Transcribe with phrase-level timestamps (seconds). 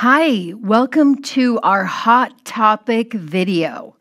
[0.00, 3.96] Hi, welcome to our Hot Topic video.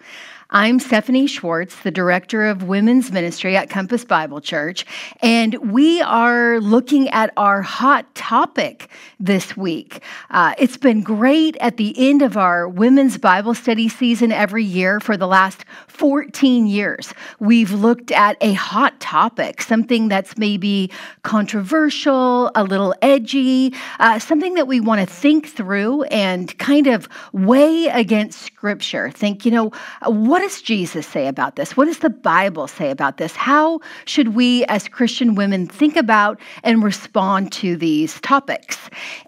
[0.49, 4.85] I'm Stephanie Schwartz, the Director of Women's Ministry at Compass Bible Church,
[5.21, 10.01] and we are looking at our hot topic this week.
[10.29, 15.01] Uh, it's been great at the end of our Women's Bible Study season every year
[15.01, 17.14] for the last 14 years.
[17.40, 20.90] We've looked at a hot topic, something that's maybe
[21.23, 27.09] controversial, a little edgy, uh, something that we want to think through and kind of
[27.34, 29.12] weigh against Scripture.
[29.12, 29.73] Think, you know,
[30.05, 31.76] what what does Jesus say about this?
[31.76, 33.36] What does the Bible say about this?
[33.36, 38.77] How should we as Christian women think about and respond to these topics?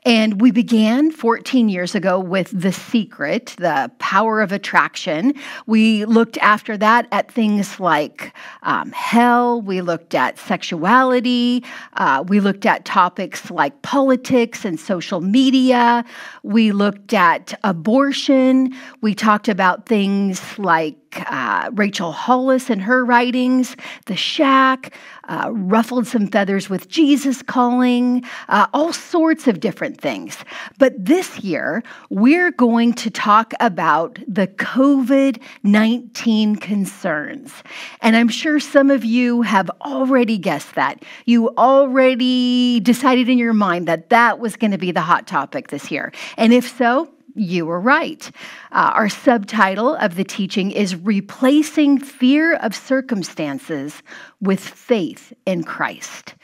[0.05, 5.33] And we began 14 years ago with The Secret, the power of attraction.
[5.65, 11.63] We looked after that at things like um, hell, we looked at sexuality,
[11.93, 16.05] uh, we looked at topics like politics and social media,
[16.43, 23.75] we looked at abortion, we talked about things like uh, Rachel Hollis and her writings,
[24.05, 24.93] The Shack,
[25.27, 30.37] uh, Ruffled Some Feathers with Jesus Calling, uh, all sorts of different things.
[30.77, 37.53] But this year, we're going to talk about the COVID 19 concerns.
[38.01, 41.03] And I'm sure some of you have already guessed that.
[41.25, 45.69] You already decided in your mind that that was going to be the hot topic
[45.69, 46.11] this year.
[46.37, 48.29] And if so, you were right.
[48.71, 54.03] Uh, our subtitle of the teaching is Replacing Fear of Circumstances
[54.41, 56.35] with Faith in Christ.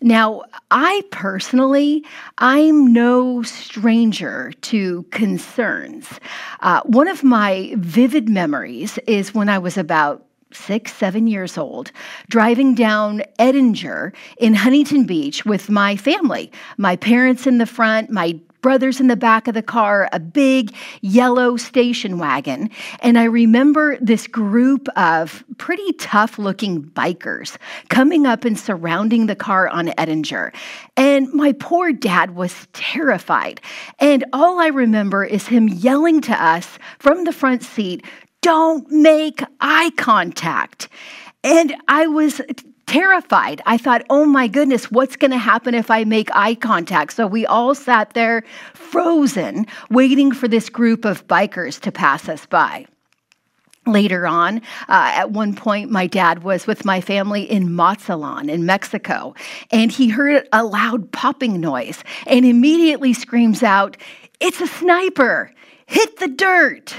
[0.00, 2.04] Now, I personally,
[2.38, 6.20] I'm no stranger to concerns.
[6.60, 11.90] Uh, one of my vivid memories is when I was about six, seven years old,
[12.28, 16.52] driving down Edinger in Huntington Beach with my family.
[16.76, 20.74] My parents in the front, my brothers in the back of the car, a big
[21.02, 22.70] yellow station wagon.
[23.00, 27.58] And I remember this group of pretty tough looking bikers
[27.90, 30.50] coming up and surrounding the car on Edinger.
[30.96, 33.60] And my poor dad was terrified.
[33.98, 38.02] And all I remember is him yelling to us from the front seat,
[38.40, 40.88] Don't make eye contact.
[41.42, 42.40] And I was
[42.86, 43.60] terrified.
[43.66, 47.12] I thought, oh my goodness, what's going to happen if I make eye contact?
[47.12, 52.46] So we all sat there frozen, waiting for this group of bikers to pass us
[52.46, 52.86] by.
[53.86, 54.58] Later on,
[54.88, 59.34] uh, at one point, my dad was with my family in Mazatlan in Mexico,
[59.70, 63.98] and he heard a loud popping noise and immediately screams out,
[64.40, 65.52] It's a sniper!
[65.86, 66.94] Hit the dirt!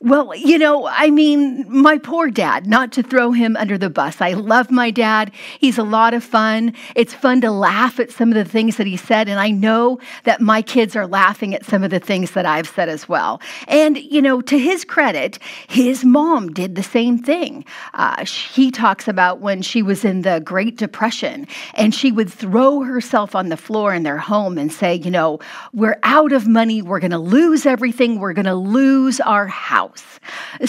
[0.00, 4.20] Well, you know, I mean, my poor dad, not to throw him under the bus.
[4.20, 5.32] I love my dad.
[5.60, 6.74] He's a lot of fun.
[6.94, 9.28] It's fun to laugh at some of the things that he said.
[9.28, 12.68] And I know that my kids are laughing at some of the things that I've
[12.68, 13.40] said as well.
[13.68, 15.38] And, you know, to his credit,
[15.68, 17.64] his mom did the same thing.
[17.94, 22.82] Uh, he talks about when she was in the Great Depression and she would throw
[22.82, 25.38] herself on the floor in their home and say, you know,
[25.72, 26.82] we're out of money.
[26.82, 28.18] We're going to lose everything.
[28.18, 30.20] We're going to lose our house house.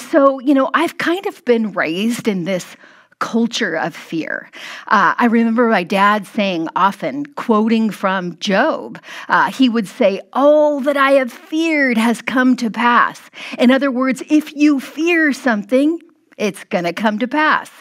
[0.02, 2.76] So, you know, I've kind of been raised in this
[3.20, 4.50] culture of fear.
[4.88, 10.82] Uh, I remember my dad saying often, quoting from Job, uh, he would say, All
[10.82, 13.22] that I have feared has come to pass.
[13.58, 16.00] In other words, if you fear something,
[16.38, 17.72] it's going to come to pass.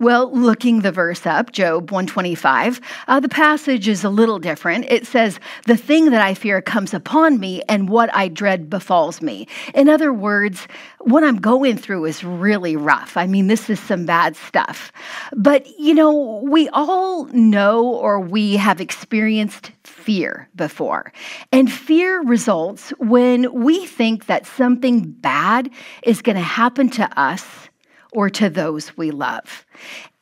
[0.00, 4.86] Well, looking the verse up, Job 125, uh, the passage is a little different.
[4.88, 9.22] It says, The thing that I fear comes upon me, and what I dread befalls
[9.22, 9.46] me.
[9.74, 10.66] In other words,
[10.98, 13.16] what I'm going through is really rough.
[13.16, 14.92] I mean, this is some bad stuff.
[15.34, 21.12] But, you know, we all know or we have experienced fear before.
[21.52, 25.70] And fear results when we think that something bad
[26.02, 27.69] is going to happen to us
[28.12, 29.64] or to those we love.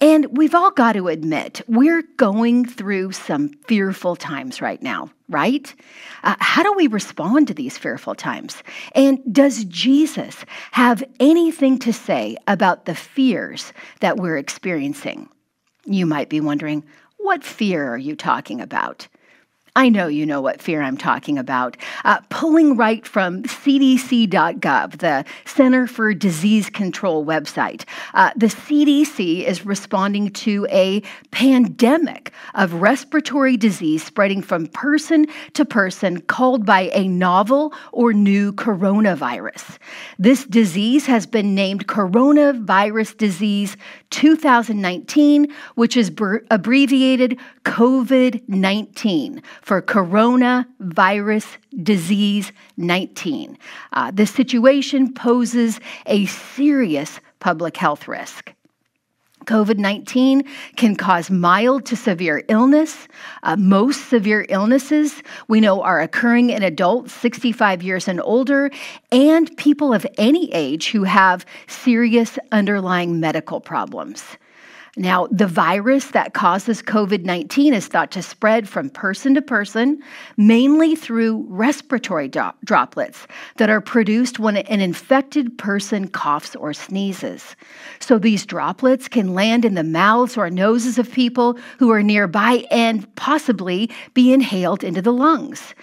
[0.01, 5.75] And we've all got to admit, we're going through some fearful times right now, right?
[6.23, 8.63] Uh, how do we respond to these fearful times?
[8.95, 15.29] And does Jesus have anything to say about the fears that we're experiencing?
[15.85, 16.85] You might be wondering,
[17.17, 19.09] what fear are you talking about?
[19.79, 21.77] I know you know what fear I'm talking about.
[22.05, 27.85] Uh, pulling right from cdc.gov, the Center for Disease Control website.
[28.13, 35.65] Uh, the CDC is responding to a pandemic of respiratory disease spreading from person to
[35.65, 39.79] person called by a novel or new coronavirus.
[40.19, 43.77] This disease has been named coronavirus disease
[44.11, 46.11] 2019, which is
[46.51, 53.59] abbreviated COVID 19 for coronavirus disease 19.
[53.93, 58.53] Uh, this situation poses a serious public health risk.
[59.49, 60.45] COVID 19
[60.77, 63.09] can cause mild to severe illness.
[63.43, 68.71] Uh, most severe illnesses we know are occurring in adults 65 years and older
[69.11, 74.37] and people of any age who have serious underlying medical problems.
[74.99, 80.03] Now, the virus that causes COVID 19 is thought to spread from person to person,
[80.37, 83.29] mainly through respiratory droplets
[83.59, 87.55] that are produced when an infected person coughs or sneezes.
[88.01, 92.65] So these droplets can land in the mouths or noses of people who are nearby
[92.73, 95.75] and possibly be inhaled into the lungs.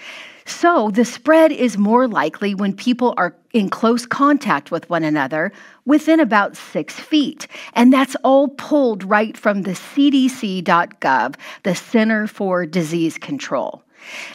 [0.45, 5.51] So the spread is more likely when people are in close contact with one another
[5.85, 7.47] within about six feet.
[7.73, 13.84] And that's all pulled right from the CDC.gov, the Center for Disease Control.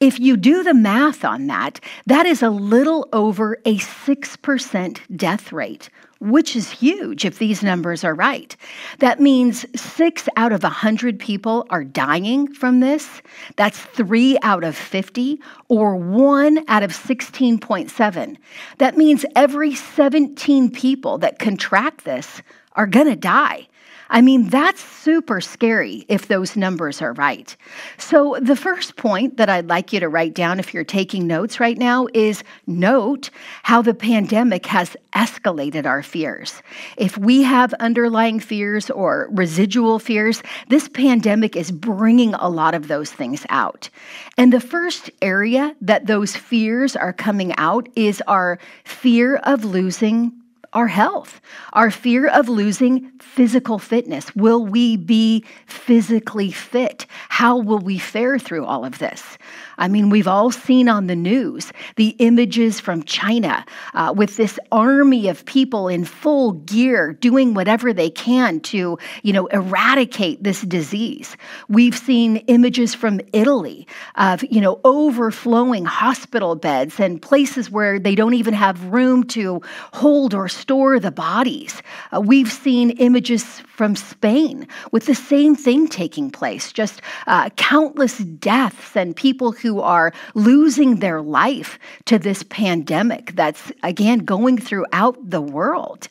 [0.00, 5.52] If you do the math on that, that is a little over a 6% death
[5.52, 8.56] rate, which is huge if these numbers are right.
[9.00, 13.20] That means six out of 100 people are dying from this.
[13.56, 15.38] That's three out of 50,
[15.68, 18.36] or one out of 16.7.
[18.78, 22.40] That means every 17 people that contract this
[22.72, 23.68] are going to die.
[24.12, 27.56] I mean, that's super scary if those numbers are right.
[27.96, 31.60] So, the first point that I'd like you to write down if you're taking notes
[31.60, 33.30] right now is note
[33.62, 36.60] how the pandemic has escalated our fears.
[36.96, 42.88] If we have underlying fears or residual fears, this pandemic is bringing a lot of
[42.88, 43.88] those things out.
[44.36, 50.39] And the first area that those fears are coming out is our fear of losing
[50.72, 51.40] our health,
[51.72, 54.34] our fear of losing physical fitness.
[54.36, 57.06] Will we be physically fit?
[57.28, 59.36] How will we fare through all of this?
[59.80, 64.58] I mean, we've all seen on the news the images from China uh, with this
[64.70, 70.60] army of people in full gear doing whatever they can to, you know, eradicate this
[70.62, 71.36] disease.
[71.68, 73.86] We've seen images from Italy
[74.16, 79.62] of, you know, overflowing hospital beds and places where they don't even have room to
[79.92, 81.82] hold or store the bodies.
[82.14, 88.18] Uh, we've seen images from Spain with the same thing taking place, just uh, countless
[88.18, 94.58] deaths and people who who are losing their life to this pandemic that's, again, going
[94.58, 96.08] throughout the world.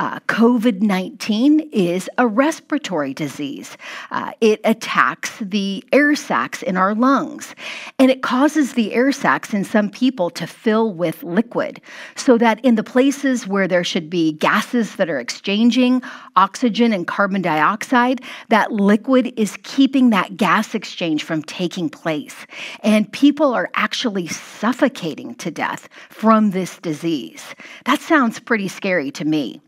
[0.00, 3.76] Uh, COVID 19 is a respiratory disease.
[4.10, 7.54] Uh, it attacks the air sacs in our lungs,
[7.98, 11.82] and it causes the air sacs in some people to fill with liquid,
[12.16, 16.02] so that in the places where there should be gases that are exchanging
[16.34, 22.46] oxygen and carbon dioxide, that liquid is keeping that gas exchange from taking place.
[22.82, 27.54] And people are actually suffocating to death from this disease.
[27.84, 29.60] That sounds pretty scary to me.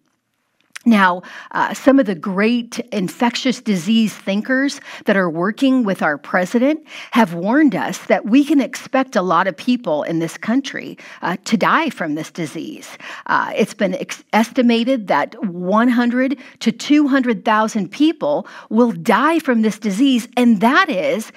[0.85, 1.23] Now,
[1.53, 7.35] uh, some of the great infectious disease thinkers that are working with our president have
[7.35, 11.57] warned us that we can expect a lot of people in this country uh, to
[11.57, 12.89] die from this disease.
[13.27, 20.27] Uh, it's been ex- estimated that 100 to 200,000 people will die from this disease,
[20.37, 21.31] and that is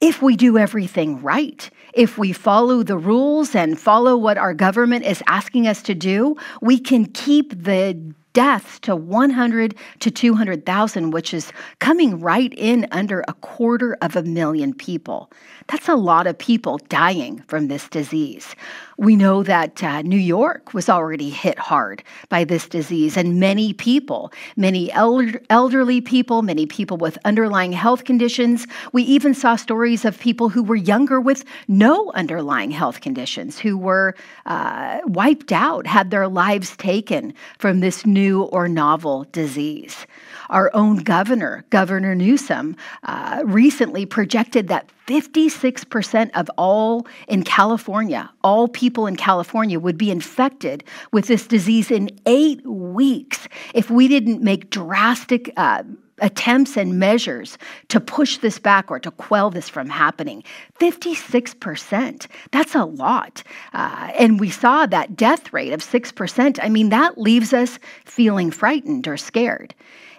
[0.00, 1.68] if we do everything right.
[1.94, 6.36] If we follow the rules and follow what our government is asking us to do,
[6.60, 13.24] we can keep the deaths to 100 to 200,000, which is coming right in under
[13.26, 15.30] a quarter of a million people.
[15.68, 18.54] That's a lot of people dying from this disease.
[18.96, 23.72] We know that uh, New York was already hit hard by this disease, and many
[23.72, 28.66] people, many elder, elderly people, many people with underlying health conditions.
[28.92, 33.76] We even saw stories of people who were younger with no underlying health conditions who
[33.76, 34.14] were
[34.46, 40.06] uh, wiped out, had their lives taken from this new or novel disease.
[40.50, 48.68] Our own governor, Governor Newsom, uh, recently projected that 56% of all in California, all
[48.68, 50.82] people in California, would be infected
[51.12, 55.82] with this disease in eight weeks if we didn't make drastic uh,
[56.20, 57.58] attempts and measures
[57.88, 60.42] to push this back or to quell this from happening.
[60.78, 62.26] 56%.
[62.52, 63.42] That's a lot.
[63.72, 66.58] Uh, and we saw that death rate of 6%.
[66.62, 69.74] I mean, that leaves us feeling frightened or scared.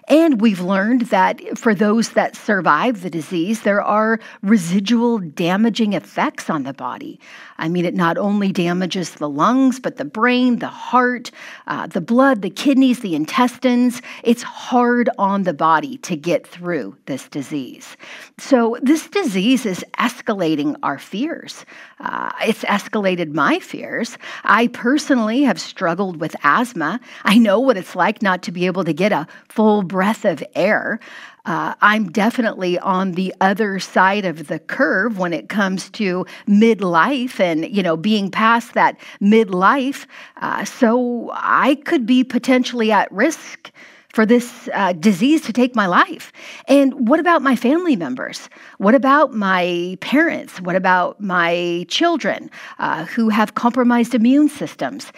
[0.08, 6.48] And we've learned that for those that survive the disease, there are residual damaging effects
[6.48, 7.18] on the body.
[7.58, 11.30] I mean, it not only damages the lungs, but the brain, the heart,
[11.66, 14.00] uh, the blood, the kidneys, the intestines.
[14.22, 17.96] It's hard on the body to get through this disease.
[18.38, 21.64] So, this disease is escalating our fears.
[21.98, 24.18] Uh, it's escalated my fears.
[24.44, 27.00] I personally have struggled with asthma.
[27.24, 30.44] I know what it's like not to be able to get a full breath of
[30.54, 31.00] air.
[31.46, 37.40] Uh, I'm definitely on the other side of the curve when it comes to midlife
[37.40, 40.04] and you know being past that midlife.
[40.42, 43.72] Uh, so I could be potentially at risk
[44.10, 46.30] for this uh, disease to take my life.
[46.68, 48.50] And what about my family members?
[48.76, 50.60] What about my parents?
[50.60, 55.10] What about my children uh, who have compromised immune systems?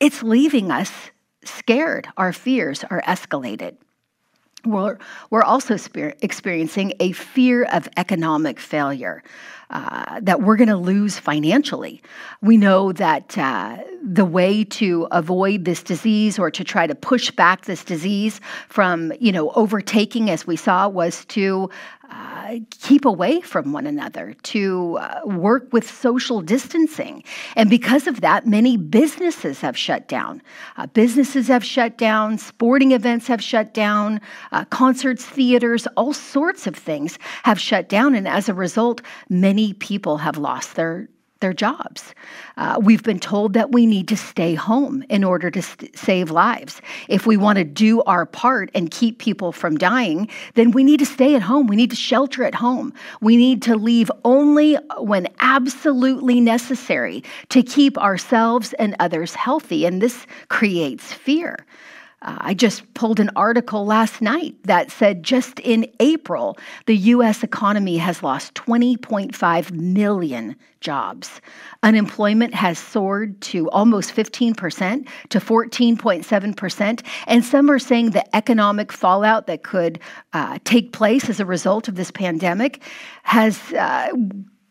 [0.00, 0.90] It's leaving us
[1.44, 2.08] scared.
[2.16, 3.76] Our fears are escalated.
[4.64, 4.98] We're,
[5.30, 5.76] we're also
[6.22, 9.22] experiencing a fear of economic failure.
[9.70, 12.02] Uh, that we're going to lose financially.
[12.42, 17.30] We know that uh, the way to avoid this disease or to try to push
[17.30, 18.38] back this disease
[18.68, 21.70] from, you know, overtaking, as we saw, was to
[22.10, 22.31] uh,
[22.80, 27.24] keep away from one another, to uh, work with social distancing.
[27.56, 30.42] And because of that, many businesses have shut down.
[30.76, 34.20] Uh, businesses have shut down, sporting events have shut down,
[34.52, 38.14] uh, concerts, theaters, all sorts of things have shut down.
[38.14, 41.08] And as a result, many people have lost their
[41.42, 42.14] their jobs.
[42.56, 46.30] Uh, we've been told that we need to stay home in order to st- save
[46.30, 46.80] lives.
[47.08, 51.00] If we want to do our part and keep people from dying, then we need
[51.00, 51.66] to stay at home.
[51.66, 52.94] We need to shelter at home.
[53.20, 59.84] We need to leave only when absolutely necessary to keep ourselves and others healthy.
[59.84, 61.66] And this creates fear.
[62.22, 67.42] Uh, I just pulled an article last night that said just in April, the US
[67.42, 71.40] economy has lost 20.5 million jobs.
[71.82, 77.06] Unemployment has soared to almost 15% to 14.7%.
[77.26, 79.98] And some are saying the economic fallout that could
[80.32, 82.82] uh, take place as a result of this pandemic
[83.24, 84.12] has uh,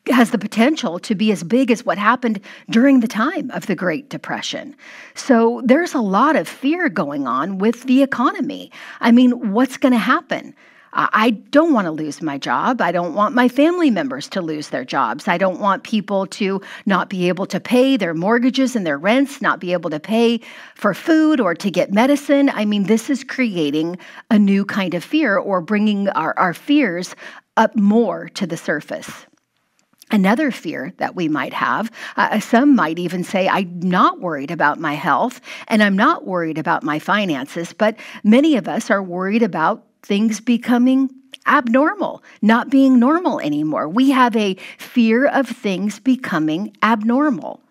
[0.09, 2.39] has the potential to be as big as what happened
[2.69, 4.75] during the time of the Great Depression.
[5.13, 8.71] So there's a lot of fear going on with the economy.
[8.99, 10.55] I mean, what's going to happen?
[10.93, 12.81] I don't want to lose my job.
[12.81, 15.25] I don't want my family members to lose their jobs.
[15.25, 19.41] I don't want people to not be able to pay their mortgages and their rents,
[19.41, 20.41] not be able to pay
[20.75, 22.49] for food or to get medicine.
[22.49, 27.15] I mean, this is creating a new kind of fear or bringing our, our fears
[27.55, 29.25] up more to the surface.
[30.11, 34.77] Another fear that we might have, uh, some might even say, I'm not worried about
[34.77, 35.39] my health
[35.69, 40.41] and I'm not worried about my finances, but many of us are worried about things
[40.41, 41.09] becoming
[41.47, 43.87] abnormal, not being normal anymore.
[43.87, 47.61] We have a fear of things becoming abnormal.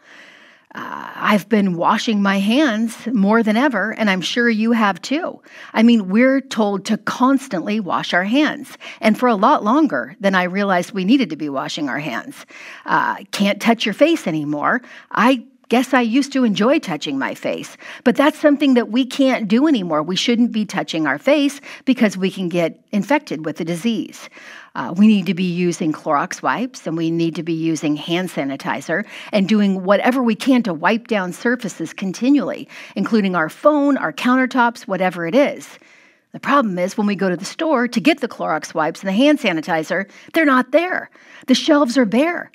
[0.75, 5.43] Uh, I've been washing my hands more than ever, and I'm sure you have too.
[5.73, 10.35] I mean, we're told to constantly wash our hands, and for a lot longer than
[10.35, 12.47] I realized we needed to be washing our hands.
[12.87, 14.81] Uh, can't touch your face anymore.
[15.11, 19.49] I guess I used to enjoy touching my face, but that's something that we can't
[19.49, 20.03] do anymore.
[20.03, 24.29] We shouldn't be touching our face because we can get infected with the disease.
[24.75, 28.31] Uh, we need to be using Clorox wipes and we need to be using hand
[28.31, 34.12] sanitizer and doing whatever we can to wipe down surfaces continually, including our phone, our
[34.12, 35.79] countertops, whatever it is.
[36.33, 39.09] The problem is when we go to the store to get the Clorox wipes and
[39.09, 41.11] the hand sanitizer, they're not there.
[41.47, 42.50] The shelves are bare.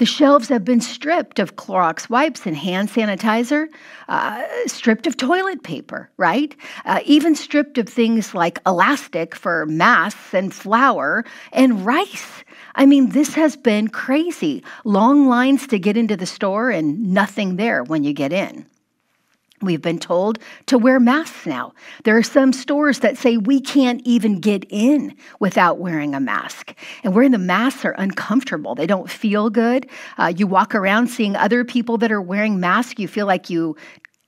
[0.00, 3.66] The shelves have been stripped of Clorox wipes and hand sanitizer,
[4.08, 6.56] uh, stripped of toilet paper, right?
[6.86, 12.44] Uh, even stripped of things like elastic for masks and flour and rice.
[12.76, 14.64] I mean, this has been crazy.
[14.84, 18.64] Long lines to get into the store and nothing there when you get in.
[19.62, 21.74] We've been told to wear masks now.
[22.04, 26.74] There are some stores that say we can't even get in without wearing a mask.
[27.04, 28.74] And wearing the masks are uncomfortable.
[28.74, 29.86] They don't feel good.
[30.16, 33.76] Uh, you walk around seeing other people that are wearing masks, you feel like you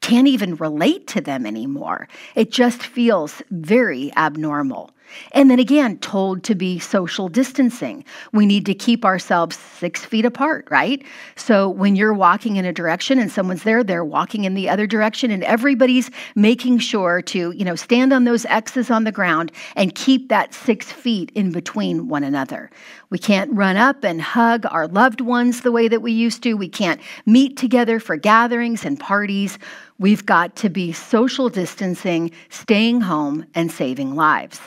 [0.02, 2.08] can't even relate to them anymore.
[2.34, 4.91] It just feels very abnormal.
[5.32, 8.04] And then again, told to be social distancing.
[8.32, 11.04] We need to keep ourselves six feet apart, right?
[11.36, 14.86] So when you're walking in a direction and someone's there, they're walking in the other
[14.86, 19.52] direction, and everybody's making sure to, you know, stand on those X's on the ground
[19.76, 22.70] and keep that six feet in between one another.
[23.10, 26.54] We can't run up and hug our loved ones the way that we used to.
[26.54, 29.58] We can't meet together for gatherings and parties.
[29.98, 34.60] We've got to be social distancing, staying home, and saving lives.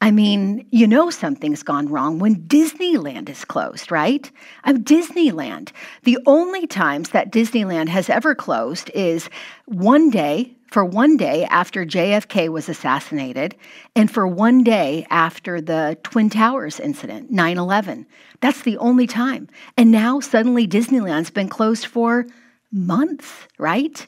[0.00, 4.30] I mean, you know something's gone wrong when Disneyland is closed, right?
[4.64, 5.72] Of Disneyland.
[6.04, 9.28] The only times that Disneyland has ever closed is
[9.66, 13.56] one day for one day after JFK was assassinated
[13.96, 18.06] and for one day after the Twin Towers incident, 9 11.
[18.40, 19.48] That's the only time.
[19.76, 22.26] And now suddenly Disneyland's been closed for
[22.70, 24.06] months, right?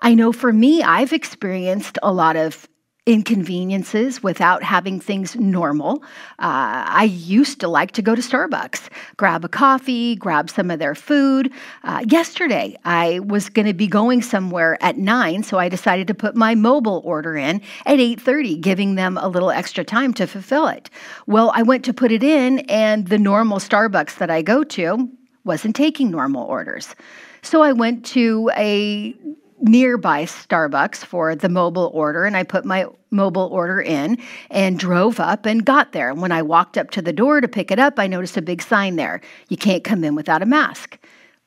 [0.00, 2.68] I know for me, I've experienced a lot of
[3.06, 6.02] inconveniences without having things normal.
[6.40, 10.80] Uh, I used to like to go to Starbucks, grab a coffee, grab some of
[10.80, 11.52] their food.
[11.84, 16.14] Uh, yesterday, I was going to be going somewhere at nine, so I decided to
[16.14, 20.26] put my mobile order in at eight thirty, giving them a little extra time to
[20.26, 20.90] fulfill it.
[21.26, 25.08] Well, I went to put it in, and the normal Starbucks that I go to
[25.44, 26.96] wasn't taking normal orders.
[27.42, 29.14] So I went to a
[29.60, 34.18] nearby Starbucks for the mobile order, and I put my mobile order in
[34.50, 36.14] and drove up and got there.
[36.14, 38.62] When I walked up to the door to pick it up, I noticed a big
[38.62, 40.98] sign there you can't come in without a mask.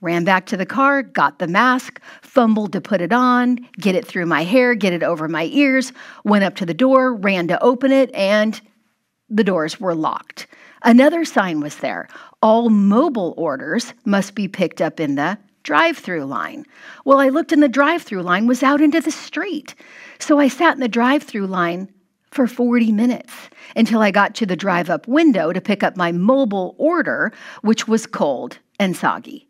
[0.02, 4.08] Ran back to the car, got the mask, fumbled to put it on, get it
[4.08, 5.92] through my hair, get it over my ears,
[6.24, 8.62] went up to the door, ran to open it, and
[9.30, 10.48] the doors were locked.
[10.84, 12.08] Another sign was there
[12.42, 16.66] all mobile orders must be picked up in the drive through line.
[17.06, 19.76] Well, I looked and the drive through line was out into the street.
[20.20, 21.90] So I sat in the drive through line
[22.32, 23.34] for 40 minutes
[23.76, 27.88] until I got to the drive up window to pick up my mobile order, which
[27.88, 29.48] was cold and soggy.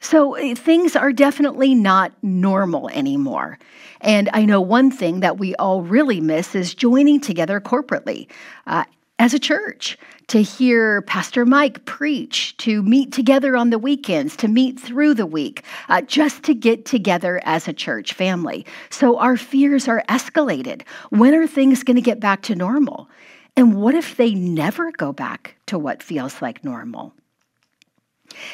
[0.00, 3.58] So eh, things are definitely not normal anymore.
[4.00, 8.28] And I know one thing that we all really miss is joining together corporately.
[8.66, 8.84] Uh,
[9.18, 9.98] as a church,
[10.30, 15.26] to hear Pastor Mike preach, to meet together on the weekends, to meet through the
[15.26, 18.64] week, uh, just to get together as a church family.
[18.90, 20.82] So our fears are escalated.
[21.08, 23.08] When are things going to get back to normal?
[23.56, 27.12] And what if they never go back to what feels like normal?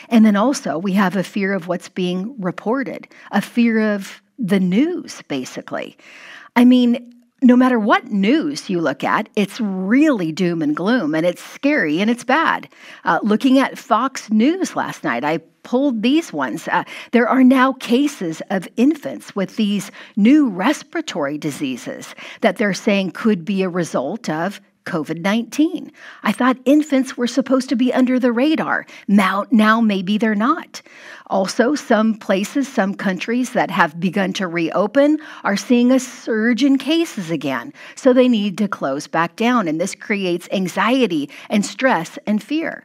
[0.08, 4.60] And then also, we have a fear of what's being reported, a fear of the
[4.60, 5.98] news, basically.
[6.56, 7.12] I mean,
[7.42, 12.00] no matter what news you look at, it's really doom and gloom, and it's scary
[12.00, 12.68] and it's bad.
[13.04, 16.66] Uh, looking at Fox News last night, I pulled these ones.
[16.68, 23.10] Uh, there are now cases of infants with these new respiratory diseases that they're saying
[23.10, 25.92] could be a result of COVID 19.
[26.22, 28.86] I thought infants were supposed to be under the radar.
[29.08, 30.80] Now, now maybe they're not.
[31.26, 36.78] Also, some places, some countries that have begun to reopen are seeing a surge in
[36.78, 37.72] cases again.
[37.96, 39.68] So they need to close back down.
[39.68, 42.84] And this creates anxiety and stress and fear.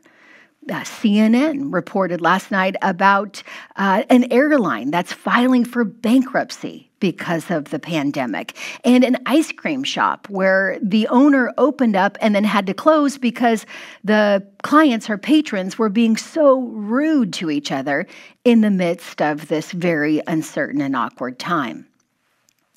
[0.69, 3.41] Uh, CNN reported last night about
[3.77, 9.83] uh, an airline that's filing for bankruptcy because of the pandemic, and an ice cream
[9.83, 13.65] shop where the owner opened up and then had to close because
[14.05, 18.07] the clients or patrons were being so rude to each other
[18.45, 21.85] in the midst of this very uncertain and awkward time.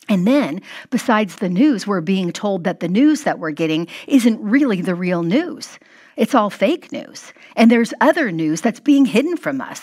[0.09, 0.61] And then,
[0.91, 4.95] besides the news, we're being told that the news that we're getting isn't really the
[4.95, 5.79] real news.
[6.17, 7.33] It's all fake news.
[7.57, 9.81] And there's other news that's being hidden from us.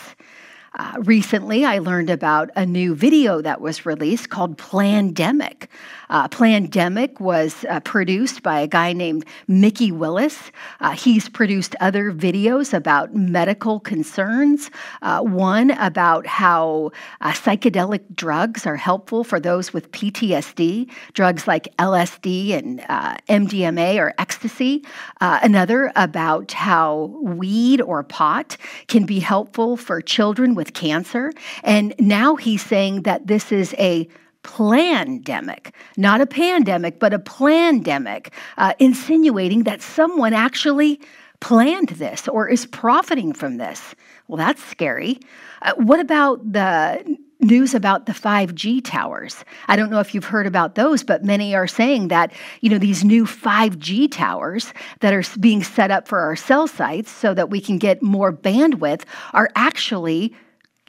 [0.74, 5.68] Uh, recently, I learned about a new video that was released called Plandemic.
[6.12, 10.52] Uh, Plandemic was uh, produced by a guy named Mikki Willis.
[10.82, 14.70] Uh, he's produced other videos about medical concerns.
[15.02, 21.74] Uh, one about how uh, psychedelic drugs are helpful for those with PTSD, drugs like
[21.78, 22.82] LSD and
[23.30, 24.84] MDMA or ecstasy.
[25.22, 31.32] another about how weed or pot can be helpful for children with cancer.
[31.64, 34.10] And now he's saying that this is a
[34.44, 41.00] plandemic, not a pandemic, but a plandemic, uh, insinuating that someone actually
[41.40, 43.96] planned this or is profiting from this.
[44.28, 45.20] Well, that's scary.
[45.62, 49.44] Uh, what about the news about the 5G towers.
[49.68, 52.78] I don't know if you've heard about those, but many are saying that, you know,
[52.78, 57.50] these new 5G towers that are being set up for our cell sites so that
[57.50, 60.36] we can get more bandwidth are actually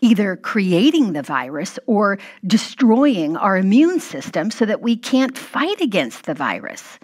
[0.02, 6.24] either creating the virus or destroying our immune system so that we can't fight against
[6.24, 6.98] the virus.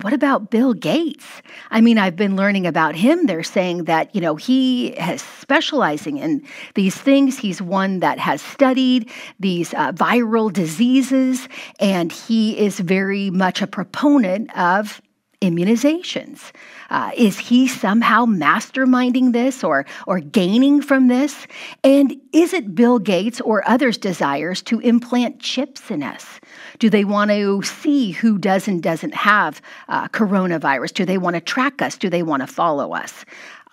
[0.00, 1.42] what about Bill Gates?
[1.70, 3.26] I mean, I've been learning about him.
[3.26, 6.42] They're saying that, you know, he has specializing in
[6.74, 7.38] these things.
[7.38, 11.46] He's one that has studied these uh, viral diseases,
[11.78, 15.02] and he is very much a proponent of
[15.42, 16.52] immunizations.
[16.92, 21.46] Uh, is he somehow masterminding this or, or gaining from this?
[21.82, 26.38] And is it Bill Gates or others' desires to implant chips in us?
[26.78, 30.92] Do they want to see who does and doesn't have uh, coronavirus?
[30.92, 31.96] Do they want to track us?
[31.96, 33.24] Do they want to follow us?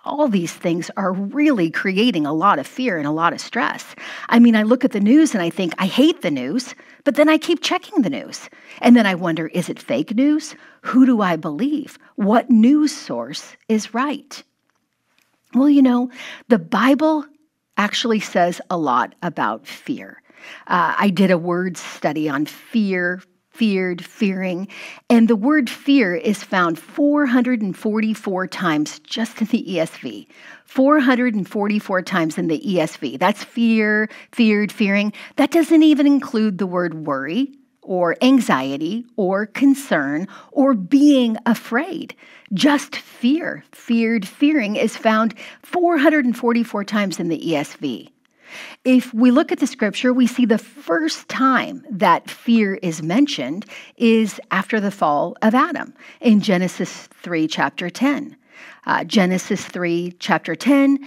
[0.06, 3.96] All these things are really creating a lot of fear and a lot of stress.
[4.30, 7.16] I mean, I look at the news and I think, I hate the news, but
[7.16, 8.50] then I keep checking the news.
[8.82, 10.56] And then I wonder, is it fake news?
[10.82, 11.98] Who do I believe?
[12.16, 14.42] What news source is right?
[15.54, 16.10] Well, you know,
[16.48, 17.26] the Bible
[17.78, 20.22] actually says a lot about fear.
[20.68, 23.22] Uh, I did a word study on fear
[23.60, 24.70] feared, fearing.
[25.10, 30.28] And the word fear is found 444 times just in the ESV.
[30.64, 33.20] 444 times in the ESV.
[33.20, 35.12] That's fear, feared, fearing.
[35.36, 42.16] That doesn't even include the word worry or anxiety or concern or being afraid.
[42.54, 48.10] Just fear, feared, fearing is found 444 times in the ESV.
[48.84, 53.66] If we look at the scripture, we see the first time that fear is mentioned
[53.98, 58.36] is after the fall of Adam in Genesis 3, chapter 10.
[58.86, 61.00] Uh, Genesis 3, chapter 10,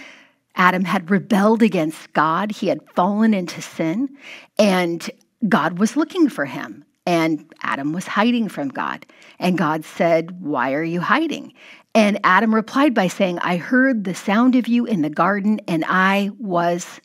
[0.54, 2.52] Adam had rebelled against God.
[2.52, 4.16] He had fallen into sin,
[4.58, 5.10] and
[5.48, 6.84] God was looking for him.
[7.04, 9.04] And Adam was hiding from God.
[9.40, 11.52] And God said, Why are you hiding?
[11.94, 15.84] And Adam replied by saying, I heard the sound of you in the garden, and
[15.88, 17.00] I was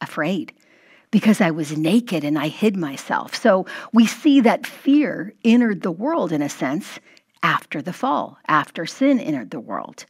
[0.00, 0.52] afraid
[1.10, 3.34] because I was naked and I hid myself.
[3.34, 7.00] So we see that fear entered the world in a sense
[7.42, 10.06] after the fall, after sin entered the world.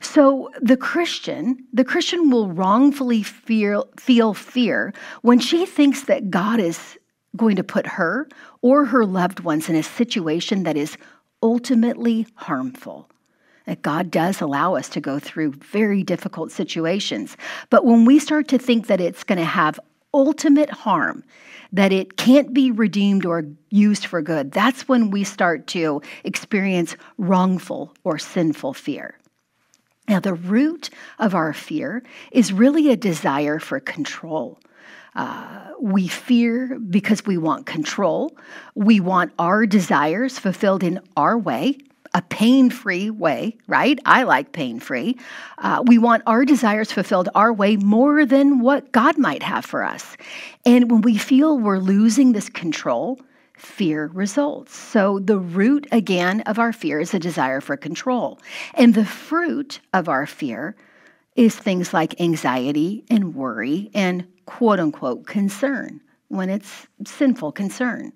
[0.00, 4.92] So the Christian, the Christian will wrongfully feel, feel fear
[5.22, 6.98] when she thinks that God is
[7.36, 8.28] going to put her
[8.60, 10.96] or her loved ones in a situation that is
[11.42, 13.08] ultimately harmful
[13.66, 17.36] that God does allow us to go through very difficult situations.
[17.70, 19.78] But when we start to think that it's going to have
[20.14, 21.24] ultimate harm,
[21.72, 26.96] that it can't be redeemed or used for good, that's when we start to experience
[27.18, 29.18] wrongful or sinful fear.
[30.08, 34.58] Now, the root of our fear is really a desire for control.
[35.14, 38.36] Uh, we fear because we want control.
[38.74, 41.78] We want our desires fulfilled in our way
[42.14, 43.98] a pain free way, right?
[44.04, 45.18] I like pain free.
[45.58, 49.82] Uh, we want our desires fulfilled our way more than what God might have for
[49.82, 50.16] us.
[50.66, 53.18] And when we feel we're losing this control,
[53.56, 54.76] fear results.
[54.76, 58.40] So, the root again of our fear is a desire for control.
[58.74, 60.76] And the fruit of our fear
[61.36, 68.12] is things like anxiety and worry and quote unquote concern when it's sinful concern.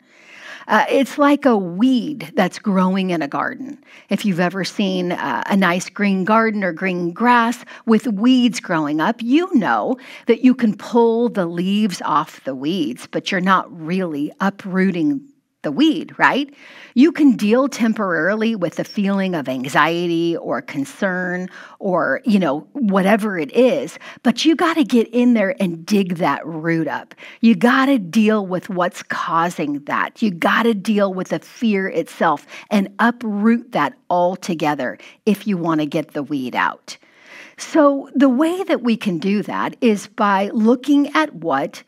[0.68, 3.78] Uh, it's like a weed that's growing in a garden.
[4.08, 9.00] If you've ever seen uh, a nice green garden or green grass with weeds growing
[9.00, 13.66] up, you know that you can pull the leaves off the weeds, but you're not
[13.70, 15.20] really uprooting
[15.66, 16.54] the weed, right?
[16.94, 21.48] You can deal temporarily with the feeling of anxiety or concern
[21.80, 26.18] or, you know, whatever it is, but you got to get in there and dig
[26.18, 27.16] that root up.
[27.40, 30.22] You got to deal with what's causing that.
[30.22, 35.80] You got to deal with the fear itself and uproot that altogether if you want
[35.80, 36.96] to get the weed out.
[37.58, 41.82] So, the way that we can do that is by looking at what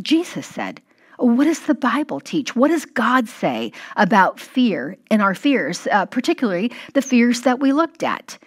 [0.00, 0.80] Jesus said.
[1.18, 2.54] What does the Bible teach?
[2.54, 7.72] What does God say about fear and our fears, uh, particularly the fears that we
[7.72, 8.38] looked at?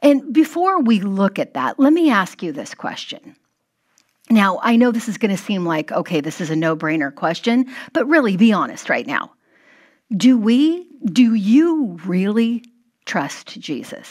[0.00, 3.36] And before we look at that, let me ask you this question.
[4.30, 7.14] Now, I know this is going to seem like, okay, this is a no brainer
[7.14, 9.32] question, but really be honest right now.
[10.16, 12.64] Do we, do you really
[13.04, 14.10] trust Jesus?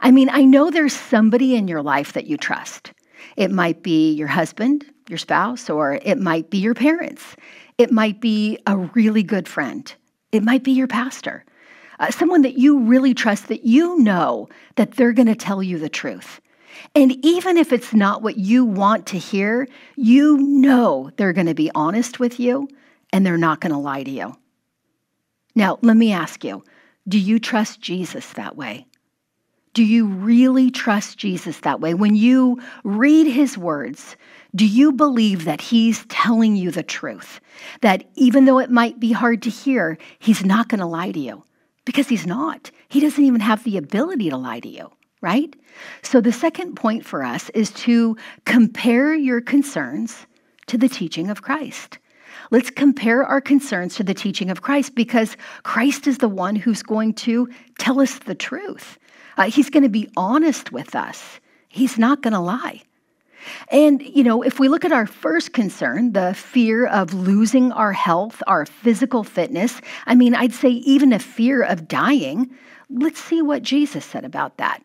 [0.00, 2.92] I mean, I know there's somebody in your life that you trust.
[3.36, 7.36] It might be your husband, your spouse, or it might be your parents.
[7.76, 9.94] It might be a really good friend.
[10.32, 11.44] It might be your pastor,
[12.00, 15.78] uh, someone that you really trust that you know that they're going to tell you
[15.78, 16.40] the truth.
[16.94, 21.54] And even if it's not what you want to hear, you know they're going to
[21.54, 22.66] be honest with you
[23.12, 24.34] and they're not going to lie to you.
[25.54, 26.64] Now, let me ask you
[27.06, 28.86] do you trust Jesus that way?
[29.74, 31.94] Do you really trust Jesus that way?
[31.94, 34.16] When you read his words,
[34.54, 37.40] do you believe that he's telling you the truth?
[37.80, 41.18] That even though it might be hard to hear, he's not going to lie to
[41.18, 41.42] you?
[41.84, 42.70] Because he's not.
[42.88, 45.54] He doesn't even have the ability to lie to you, right?
[46.02, 50.26] So the second point for us is to compare your concerns
[50.66, 51.98] to the teaching of Christ.
[52.50, 56.82] Let's compare our concerns to the teaching of Christ because Christ is the one who's
[56.82, 58.98] going to tell us the truth.
[59.38, 62.82] Uh, he's going to be honest with us, he's not going to lie.
[63.70, 67.92] And, you know, if we look at our first concern, the fear of losing our
[67.92, 72.50] health, our physical fitness, I mean, I'd say even a fear of dying,
[72.90, 74.82] let's see what Jesus said about that.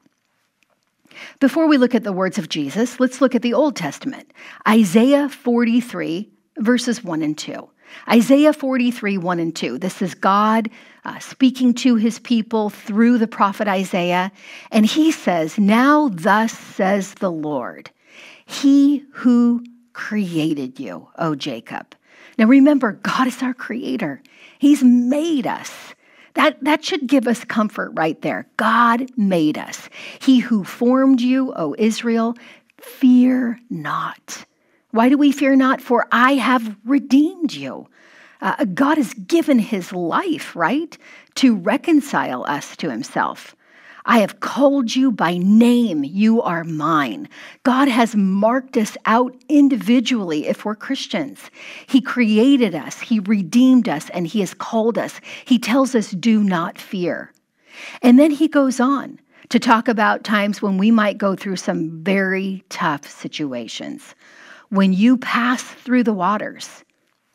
[1.40, 4.32] Before we look at the words of Jesus, let's look at the Old Testament.
[4.68, 7.70] Isaiah 43, verses 1 and 2.
[8.10, 9.78] Isaiah 43, 1 and 2.
[9.78, 10.70] This is God
[11.06, 14.32] uh, speaking to his people through the prophet Isaiah.
[14.72, 17.90] And he says, Now thus says the Lord,
[18.48, 21.94] He who created you, O Jacob.
[22.38, 24.22] Now remember, God is our creator,
[24.58, 25.94] He's made us.
[26.34, 28.48] That, that should give us comfort right there.
[28.58, 29.90] God made us.
[30.20, 32.36] He who formed you, O Israel,
[32.80, 34.46] fear not.
[34.92, 35.82] Why do we fear not?
[35.82, 37.88] For I have redeemed you.
[38.40, 40.96] Uh, God has given his life, right,
[41.36, 43.56] to reconcile us to himself.
[44.08, 46.06] I have called you by name.
[46.06, 47.28] You are mine.
[47.64, 51.52] God has marked us out individually if we're Christians.
[51.88, 55.20] He created us, He redeemed us, and He has called us.
[55.44, 57.34] He tells us, do not fear.
[58.02, 62.02] And then He goes on to talk about times when we might go through some
[62.02, 64.16] very tough situations.
[64.70, 66.84] When you pass through the waters,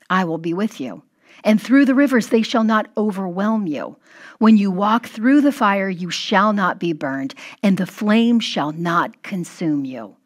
[0.08, 1.02] I will be with you.
[1.44, 3.96] And through the rivers, they shall not overwhelm you.
[4.38, 8.72] When you walk through the fire, you shall not be burned, and the flame shall
[8.72, 10.16] not consume you.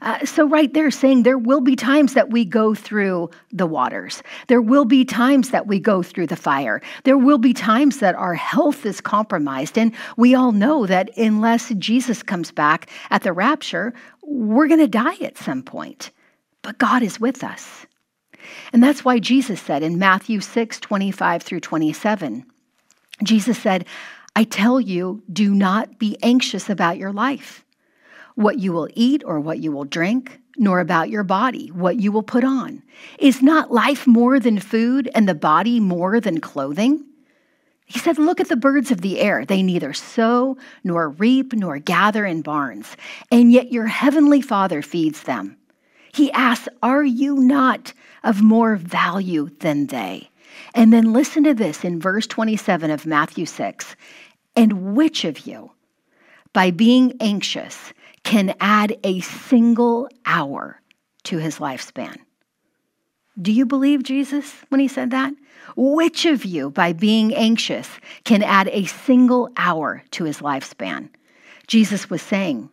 [0.00, 4.22] Uh, so, right there, saying there will be times that we go through the waters.
[4.48, 6.80] There will be times that we go through the fire.
[7.04, 9.78] There will be times that our health is compromised.
[9.78, 14.88] And we all know that unless Jesus comes back at the rapture, we're going to
[14.88, 16.10] die at some point
[16.66, 17.86] but God is with us.
[18.72, 22.46] And that's why Jesus said in Matthew 6 25 through 27,
[23.22, 23.86] Jesus said,
[24.34, 27.64] I tell you, do not be anxious about your life,
[28.34, 32.12] what you will eat or what you will drink, nor about your body, what you
[32.12, 32.82] will put on.
[33.18, 37.04] Is not life more than food and the body more than clothing?
[37.86, 39.44] He said, Look at the birds of the air.
[39.44, 42.96] They neither sow, nor reap, nor gather in barns,
[43.30, 45.56] and yet your heavenly Father feeds them.
[46.16, 47.92] He asks, Are you not
[48.24, 50.30] of more value than they?
[50.74, 53.94] And then listen to this in verse 27 of Matthew 6.
[54.56, 55.72] And which of you,
[56.54, 57.92] by being anxious,
[58.24, 60.80] can add a single hour
[61.24, 62.16] to his lifespan?
[63.42, 65.34] Do you believe Jesus when he said that?
[65.76, 67.90] Which of you, by being anxious,
[68.24, 71.10] can add a single hour to his lifespan?
[71.66, 72.70] Jesus was saying,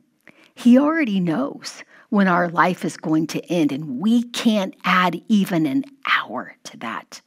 [0.56, 5.65] He already knows when our life is going to end, and we can't add even
[5.65, 5.84] an
[6.15, 7.19] hour to that.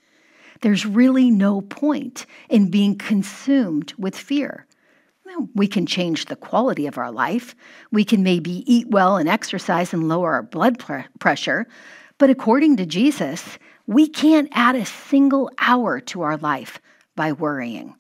[0.60, 4.64] There's really no point in being consumed with fear.
[5.24, 7.56] Well, we can change the quality of our life.
[7.90, 10.80] We can maybe eat well and exercise and lower our blood
[11.18, 11.66] pressure.
[12.18, 16.80] But according to Jesus, we can't add a single hour to our life
[17.16, 17.96] by worrying.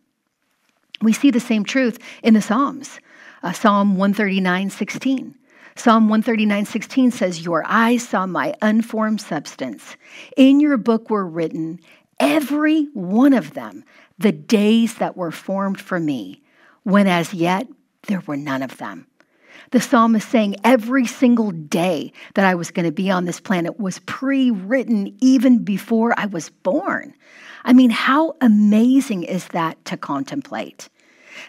[1.02, 3.00] We see the same truth in the Psalms.
[3.42, 5.34] Uh, Psalm 139 16.
[5.78, 9.96] Psalm 139:16 says, "Your eyes saw my unformed substance.
[10.34, 11.80] In your book were written
[12.18, 13.84] every one of them,
[14.18, 16.42] the days that were formed for me,
[16.82, 17.68] when as yet
[18.08, 19.06] there were none of them."
[19.70, 23.40] The psalmist is saying every single day that I was going to be on this
[23.40, 27.12] planet was pre written even before I was born.
[27.64, 30.88] I mean, how amazing is that to contemplate?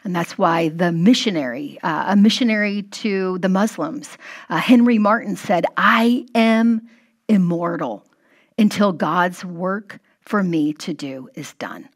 [0.03, 4.17] And that's why the missionary, uh, a missionary to the Muslims,
[4.49, 6.87] uh, Henry Martyn said, I am
[7.27, 8.05] immortal
[8.57, 11.87] until God's work for me to do is done.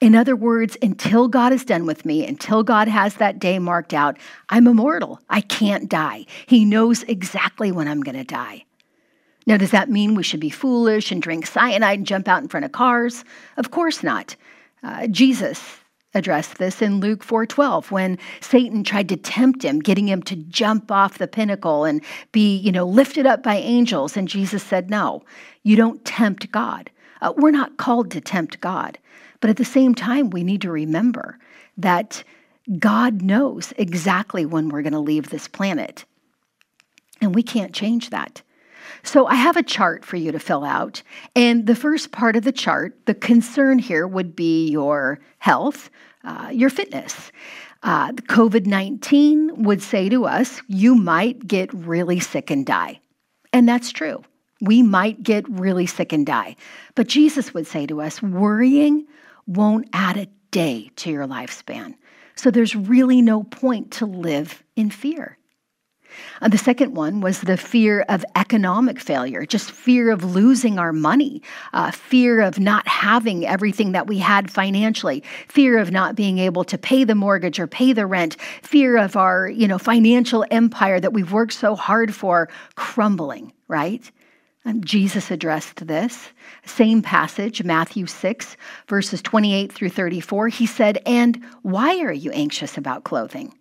[0.00, 3.94] In other words, until God is done with me, until God has that day marked
[3.94, 4.18] out,
[4.50, 5.20] I'm immortal.
[5.30, 6.26] I can't die.
[6.46, 8.64] He knows exactly when I'm going to die.
[9.46, 12.48] Now, does that mean we should be foolish and drink cyanide and jump out in
[12.48, 13.24] front of cars?
[13.56, 14.36] Of course not.
[14.82, 15.80] Uh, Jesus
[16.14, 20.90] addressed this in Luke 4:12 when Satan tried to tempt him, getting him to jump
[20.90, 22.00] off the pinnacle and
[22.32, 25.22] be, you know, lifted up by angels and Jesus said, "No,
[25.62, 26.90] you don't tempt God.
[27.20, 28.98] Uh, we're not called to tempt God.
[29.40, 31.38] But at the same time, we need to remember
[31.76, 32.22] that
[32.78, 36.04] God knows exactly when we're going to leave this planet.
[37.20, 38.42] And we can't change that.
[39.04, 41.02] So I have a chart for you to fill out.
[41.36, 45.90] And the first part of the chart, the concern here would be your health,
[46.24, 47.30] uh, your fitness.
[47.82, 52.98] Uh, COVID 19 would say to us, you might get really sick and die.
[53.52, 54.24] And that's true.
[54.62, 56.56] We might get really sick and die.
[56.94, 59.06] But Jesus would say to us, worrying
[59.46, 61.94] won't add a day to your lifespan.
[62.36, 65.36] So there's really no point to live in fear.
[66.40, 70.92] And the second one was the fear of economic failure, just fear of losing our
[70.92, 76.38] money, uh, fear of not having everything that we had financially, fear of not being
[76.38, 80.44] able to pay the mortgage or pay the rent, fear of our you know financial
[80.50, 83.52] empire that we've worked so hard for crumbling.
[83.68, 84.10] Right?
[84.80, 86.30] Jesus addressed this.
[86.64, 88.56] Same passage, Matthew 6,
[88.88, 90.48] verses 28 through 34.
[90.48, 93.54] He said, And why are you anxious about clothing?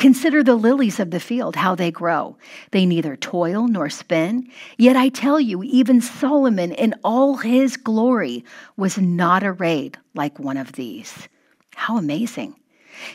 [0.00, 2.38] Consider the lilies of the field, how they grow.
[2.70, 4.48] They neither toil nor spin.
[4.78, 8.42] Yet I tell you, even Solomon in all his glory
[8.78, 11.28] was not arrayed like one of these.
[11.74, 12.54] How amazing.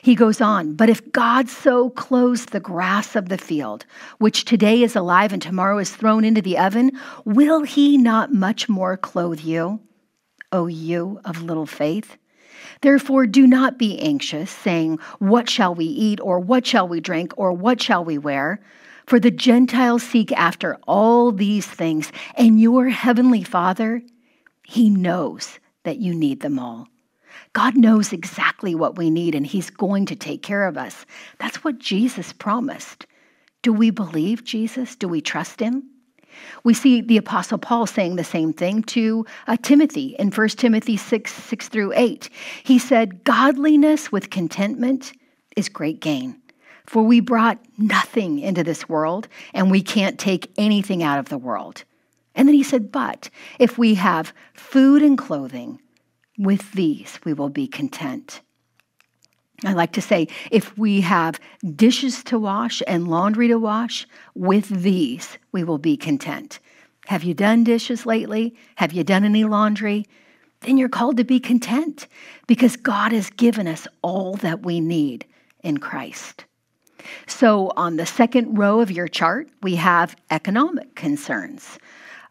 [0.03, 3.87] He goes on, but if God so clothes the grass of the field,
[4.19, 6.91] which today is alive and tomorrow is thrown into the oven,
[7.25, 9.79] will he not much more clothe you,
[10.51, 12.15] O you of little faith?
[12.85, 17.33] Therefore, do not be anxious, saying, What shall we eat, or what shall we drink,
[17.35, 18.61] or what shall we wear?
[19.07, 24.03] For the Gentiles seek after all these things, and your heavenly Father,
[24.67, 26.87] He knows that you need them all.
[27.53, 31.07] God knows exactly what we need, and He's going to take care of us.
[31.39, 33.07] That's what Jesus promised.
[33.63, 34.95] Do we believe Jesus?
[34.95, 35.89] Do we trust Him?
[36.63, 40.97] We see the Apostle Paul saying the same thing to uh, Timothy in 1 Timothy
[40.97, 42.29] 6 6 through 8.
[42.63, 45.13] He said, Godliness with contentment
[45.55, 46.41] is great gain.
[46.85, 51.37] For we brought nothing into this world, and we can't take anything out of the
[51.37, 51.83] world.
[52.35, 55.79] And then he said, But if we have food and clothing,
[56.37, 58.41] with these we will be content.
[59.63, 61.39] I like to say if we have
[61.75, 66.59] dishes to wash and laundry to wash, with these we will be content.
[67.07, 68.55] Have you done dishes lately?
[68.75, 70.05] Have you done any laundry?
[70.61, 72.07] Then you're called to be content
[72.47, 75.25] because God has given us all that we need
[75.63, 76.45] in Christ.
[77.27, 81.77] So, on the second row of your chart, we have economic concerns.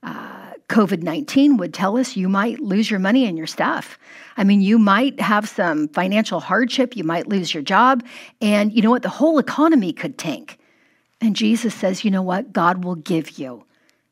[0.03, 3.99] Uh, COVID 19 would tell us you might lose your money and your stuff.
[4.37, 8.03] I mean, you might have some financial hardship, you might lose your job,
[8.41, 9.03] and you know what?
[9.03, 10.59] The whole economy could tank.
[11.21, 12.53] And Jesus says, you know what?
[12.53, 13.65] God will give you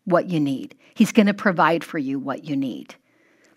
[0.05, 2.95] what you need, He's going to provide for you what you need.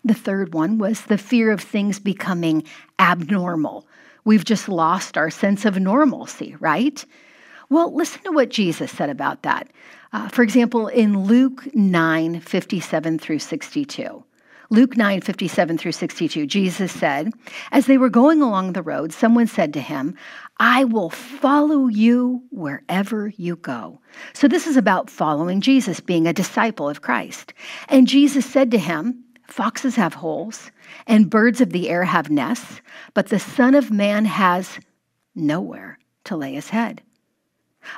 [0.04, 2.62] The third one was the fear of things becoming
[2.98, 3.86] abnormal.
[4.24, 7.04] We've just lost our sense of normalcy, right?
[7.68, 9.68] Well, listen to what Jesus said about that.
[10.12, 14.24] Uh, for example, in Luke 9 57 through 62.
[14.70, 17.32] Luke 9 57 through 62, Jesus said,
[17.70, 20.16] As they were going along the road, someone said to him,
[20.58, 24.00] I will follow you wherever you go.
[24.32, 27.54] So this is about following Jesus, being a disciple of Christ.
[27.88, 30.72] And Jesus said to him, Foxes have holes,
[31.06, 32.80] and birds of the air have nests,
[33.14, 34.80] but the Son of Man has
[35.36, 37.02] nowhere to lay his head.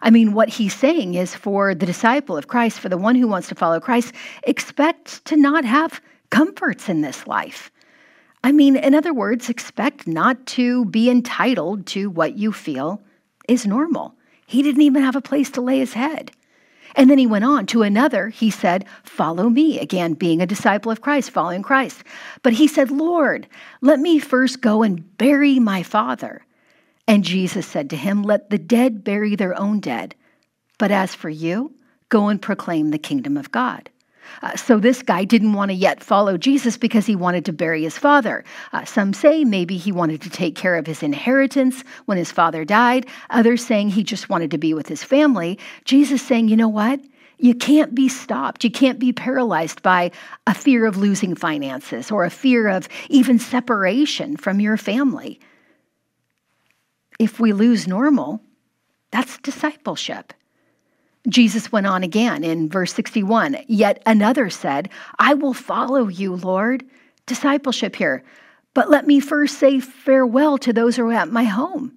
[0.02, 3.28] I mean, what he's saying is for the disciple of Christ, for the one who
[3.28, 7.70] wants to follow Christ, expect to not have comforts in this life.
[8.44, 13.02] I mean, in other words, expect not to be entitled to what you feel
[13.48, 14.14] is normal.
[14.46, 16.30] He didn't even have a place to lay his head.
[16.94, 18.28] And then he went on to another.
[18.28, 19.78] He said, Follow me.
[19.78, 22.02] Again, being a disciple of Christ, following Christ.
[22.42, 23.46] But he said, Lord,
[23.80, 26.44] let me first go and bury my father.
[27.08, 30.14] And Jesus said to him, Let the dead bury their own dead.
[30.76, 31.74] But as for you,
[32.10, 33.88] go and proclaim the kingdom of God.
[34.42, 37.82] Uh, so this guy didn't want to yet follow Jesus because he wanted to bury
[37.82, 38.44] his father.
[38.74, 42.62] Uh, some say maybe he wanted to take care of his inheritance when his father
[42.62, 43.06] died.
[43.30, 45.58] Others saying he just wanted to be with his family.
[45.86, 47.00] Jesus saying, you know what?
[47.38, 48.64] You can't be stopped.
[48.64, 50.10] You can't be paralyzed by
[50.46, 55.40] a fear of losing finances or a fear of even separation from your family
[57.18, 58.40] if we lose normal,
[59.10, 60.32] that's discipleship.
[61.28, 63.58] Jesus went on again in verse 61.
[63.66, 66.84] Yet another said, I will follow you, Lord.
[67.26, 68.22] Discipleship here.
[68.74, 71.92] But let me first say farewell to those who are at my home.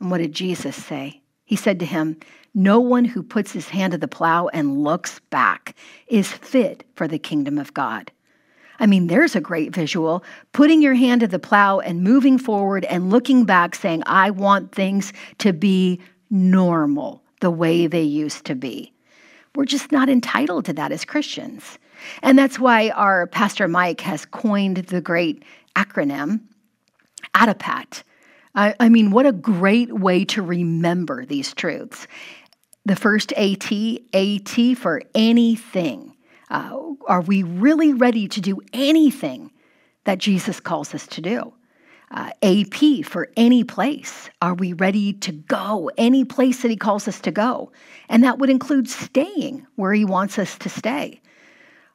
[0.00, 1.20] And what did Jesus say?
[1.44, 2.18] He said to him,
[2.54, 5.74] No one who puts his hand to the plow and looks back
[6.06, 8.12] is fit for the kingdom of God.
[8.78, 10.24] I mean, there's a great visual.
[10.52, 14.72] Putting your hand to the plow and moving forward and looking back, saying, I want
[14.72, 16.00] things to be
[16.30, 18.92] normal the way they used to be.
[19.54, 21.78] We're just not entitled to that as Christians.
[22.22, 25.44] And that's why our Pastor Mike has coined the great
[25.76, 26.40] acronym
[27.34, 28.02] ATTAPAT.
[28.54, 32.06] I, I mean, what a great way to remember these truths.
[32.84, 33.72] The first AT,
[34.12, 36.13] AT for anything.
[36.50, 39.50] Uh, are we really ready to do anything
[40.04, 41.52] that Jesus calls us to do?
[42.10, 44.28] Uh, AP for any place.
[44.40, 47.72] Are we ready to go any place that He calls us to go?
[48.08, 51.20] And that would include staying where He wants us to stay.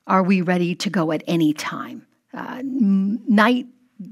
[0.07, 2.05] Are we ready to go at any time?
[2.33, 3.67] Uh, night,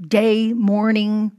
[0.08, 1.32] day, morning,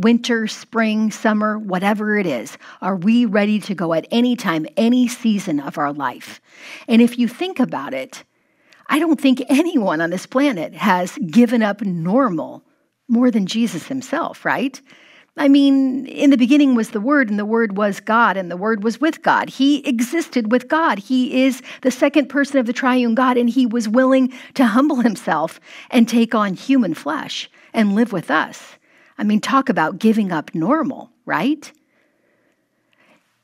[0.00, 5.08] winter, spring, summer, whatever it is, are we ready to go at any time, any
[5.08, 6.40] season of our life?
[6.88, 8.24] And if you think about it,
[8.88, 12.64] I don't think anyone on this planet has given up normal
[13.08, 14.80] more than Jesus himself, right?
[15.36, 18.56] I mean, in the beginning was the Word, and the Word was God, and the
[18.56, 19.48] Word was with God.
[19.48, 20.98] He existed with God.
[20.98, 24.96] He is the second person of the triune God, and He was willing to humble
[24.96, 28.76] Himself and take on human flesh and live with us.
[29.20, 31.70] I mean, talk about giving up normal, right?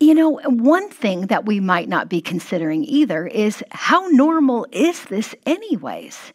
[0.00, 5.04] You know, one thing that we might not be considering either is how normal is
[5.04, 6.32] this, anyways?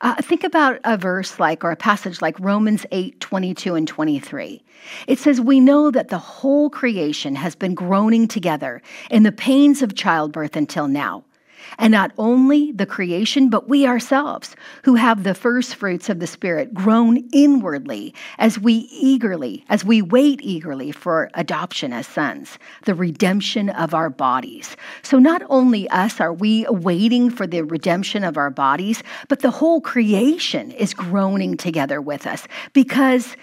[0.00, 4.60] Uh, think about a verse like, or a passage like Romans 8 22 and 23.
[5.06, 9.82] It says, We know that the whole creation has been groaning together in the pains
[9.82, 11.22] of childbirth until now.
[11.78, 16.26] And not only the creation, but we ourselves, who have the first fruits of the
[16.26, 22.94] Spirit, groan inwardly as we eagerly, as we wait eagerly for adoption as sons, the
[22.94, 24.76] redemption of our bodies.
[25.02, 29.50] So not only us are we waiting for the redemption of our bodies, but the
[29.50, 33.36] whole creation is groaning together with us because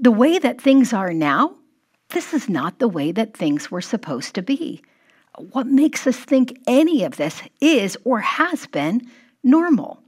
[0.00, 1.54] the way that things are now,
[2.10, 4.82] this is not the way that things were supposed to be
[5.38, 9.02] what makes us think any of this is or has been
[9.42, 10.02] normal.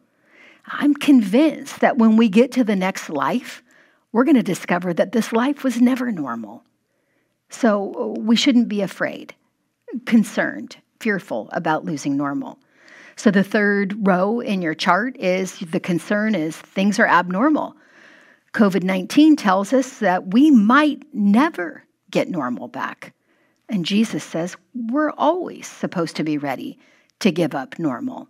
[0.67, 3.63] I'm convinced that when we get to the next life,
[4.13, 6.65] we're going to discover that this life was never normal.
[7.49, 9.35] So we shouldn't be afraid,
[10.07, 12.59] concerned, fearful about losing normal.
[13.17, 17.77] So the third row in your chart is the concern is things are abnormal.
[18.53, 23.13] COVID 19 tells us that we might never get normal back.
[23.69, 26.79] And Jesus says we're always supposed to be ready
[27.21, 28.29] to give up normal.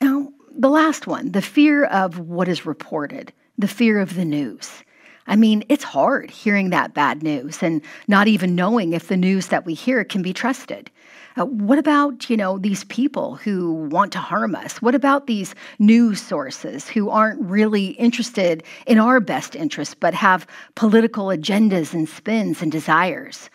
[0.00, 4.82] Now, the last one, the fear of what is reported, the fear of the news.
[5.26, 9.48] I mean, it's hard hearing that bad news and not even knowing if the news
[9.48, 10.90] that we hear can be trusted.
[11.36, 14.82] Uh, what about, you know, these people who want to harm us?
[14.82, 20.46] What about these news sources who aren't really interested in our best interest but have
[20.74, 23.50] political agendas and spins and desires?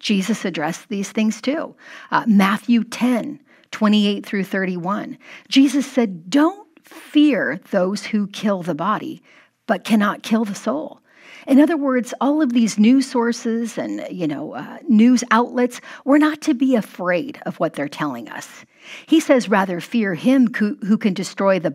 [0.00, 1.74] Jesus addressed these things too.
[2.10, 3.40] Uh, Matthew 10,
[3.70, 5.18] 28 through 31.
[5.48, 9.22] Jesus said, Don't fear those who kill the body,
[9.66, 11.00] but cannot kill the soul.
[11.46, 16.18] In other words, all of these news sources and you know uh, news outlets, we're
[16.18, 18.64] not to be afraid of what they're telling us.
[19.06, 21.74] He says, rather fear him who, who can destroy the,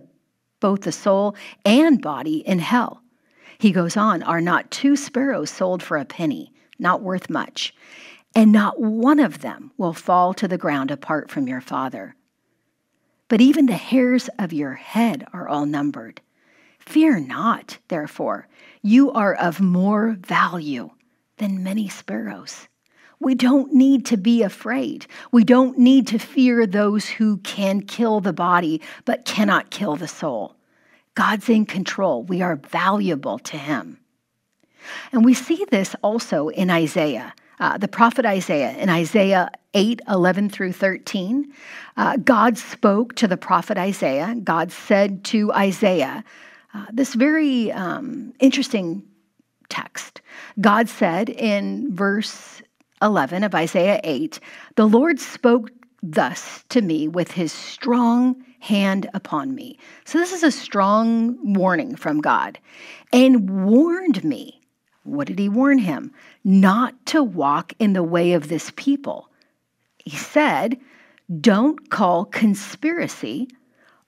[0.60, 3.02] both the soul and body in hell.
[3.58, 7.74] He goes on, are not two sparrows sold for a penny, not worth much,
[8.36, 12.16] and not one of them will fall to the ground apart from your Father.
[13.28, 16.22] But even the hairs of your head are all numbered.
[16.80, 18.48] Fear not, therefore,
[18.82, 20.90] you are of more value
[21.38, 22.68] than many sparrows.
[23.20, 25.06] We don't need to be afraid.
[25.32, 30.08] We don't need to fear those who can kill the body but cannot kill the
[30.08, 30.56] soul.
[31.16, 32.24] God's in control.
[32.24, 34.00] We are valuable to Him.
[35.12, 37.34] And we see this also in Isaiah.
[37.60, 41.54] Uh, the prophet Isaiah, in Isaiah 8 11 through 13,
[41.98, 44.34] uh, God spoke to the prophet Isaiah.
[44.42, 46.24] God said to Isaiah,
[46.74, 49.04] uh, this very um, interesting
[49.70, 50.22] text.
[50.62, 52.62] God said in verse
[53.02, 54.40] 11 of Isaiah 8,
[54.76, 55.72] The Lord spoke
[56.04, 59.78] thus to me with his strong hand upon me.
[60.06, 62.60] So, this is a strong warning from God
[63.14, 64.62] and warned me.
[65.04, 66.12] What did he warn him?
[66.44, 69.30] Not to walk in the way of this people.
[70.04, 70.78] He said,
[71.40, 73.48] Don't call conspiracy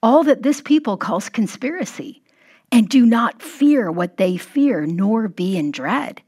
[0.03, 2.21] all that this people calls conspiracy
[2.71, 6.21] and do not fear what they fear, nor be in dread.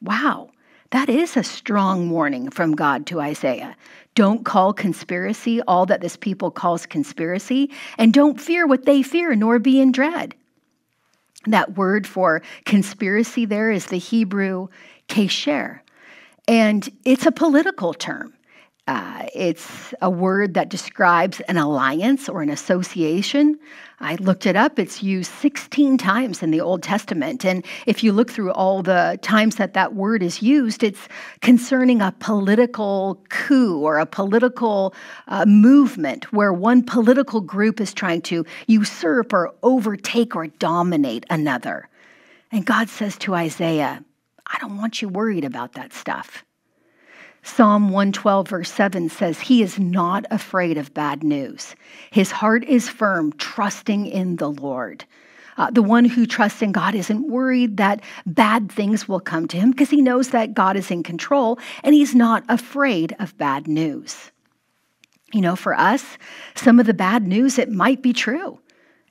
[0.00, 0.50] Wow,
[0.90, 3.76] that is a strong warning from God to Isaiah.
[4.14, 9.34] Don't call conspiracy all that this people calls conspiracy, and don't fear what they fear,
[9.34, 10.34] nor be in dread.
[11.46, 14.68] That word for conspiracy there is the Hebrew
[15.08, 15.80] kesher,
[16.46, 18.34] and it's a political term.
[18.88, 23.58] Uh, it's a word that describes an alliance or an association.
[24.00, 24.78] I looked it up.
[24.78, 27.44] It's used 16 times in the Old Testament.
[27.44, 31.06] And if you look through all the times that that word is used, it's
[31.42, 34.94] concerning a political coup or a political
[35.26, 41.90] uh, movement where one political group is trying to usurp or overtake or dominate another.
[42.50, 44.02] And God says to Isaiah,
[44.46, 46.42] I don't want you worried about that stuff.
[47.48, 51.74] Psalm 112, verse 7 says, He is not afraid of bad news.
[52.10, 55.04] His heart is firm, trusting in the Lord.
[55.56, 59.56] Uh, the one who trusts in God isn't worried that bad things will come to
[59.56, 63.66] him because he knows that God is in control and he's not afraid of bad
[63.66, 64.30] news.
[65.32, 66.16] You know, for us,
[66.54, 68.60] some of the bad news, it might be true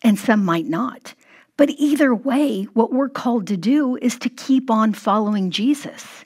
[0.04, 1.16] and some might not.
[1.58, 6.24] But either way, what we're called to do is to keep on following Jesus.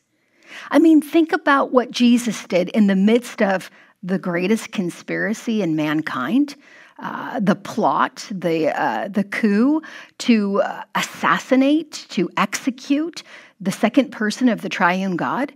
[0.70, 3.72] I mean, think about what Jesus did in the midst of
[4.04, 6.56] the greatest conspiracy in mankind.
[7.00, 9.82] Uh, the plot, the uh, the coup
[10.20, 13.24] to uh, assassinate, to execute
[13.60, 15.52] the second person of the Triune God.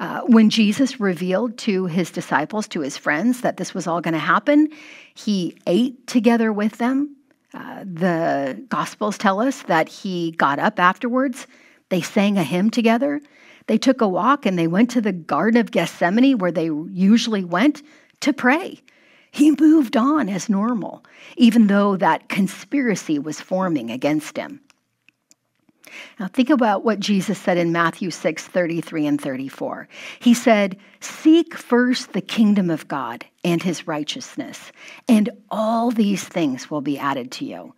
[0.00, 4.12] Uh, when Jesus revealed to his disciples, to his friends, that this was all going
[4.12, 4.68] to happen,
[5.14, 7.16] he ate together with them.
[7.54, 11.46] Uh, the Gospels tell us that he got up afterwards.
[11.88, 13.20] They sang a hymn together.
[13.66, 17.44] They took a walk and they went to the Garden of Gethsemane where they usually
[17.44, 17.82] went
[18.20, 18.80] to pray.
[19.30, 21.04] He moved on as normal,
[21.36, 24.60] even though that conspiracy was forming against him.
[26.18, 29.88] Now, think about what Jesus said in Matthew 6 33 and 34.
[30.20, 34.72] He said, Seek first the kingdom of God and his righteousness,
[35.08, 37.74] and all these things will be added to you.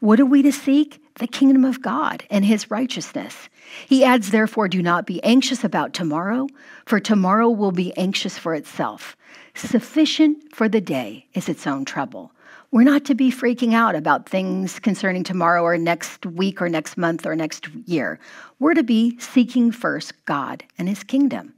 [0.00, 1.02] What are we to seek?
[1.18, 3.50] The kingdom of God and his righteousness.
[3.86, 6.48] He adds, therefore, do not be anxious about tomorrow,
[6.86, 9.14] for tomorrow will be anxious for itself.
[9.54, 12.32] Sufficient for the day is its own trouble.
[12.70, 16.96] We're not to be freaking out about things concerning tomorrow or next week or next
[16.96, 18.18] month or next year.
[18.58, 21.52] We're to be seeking first God and his kingdom.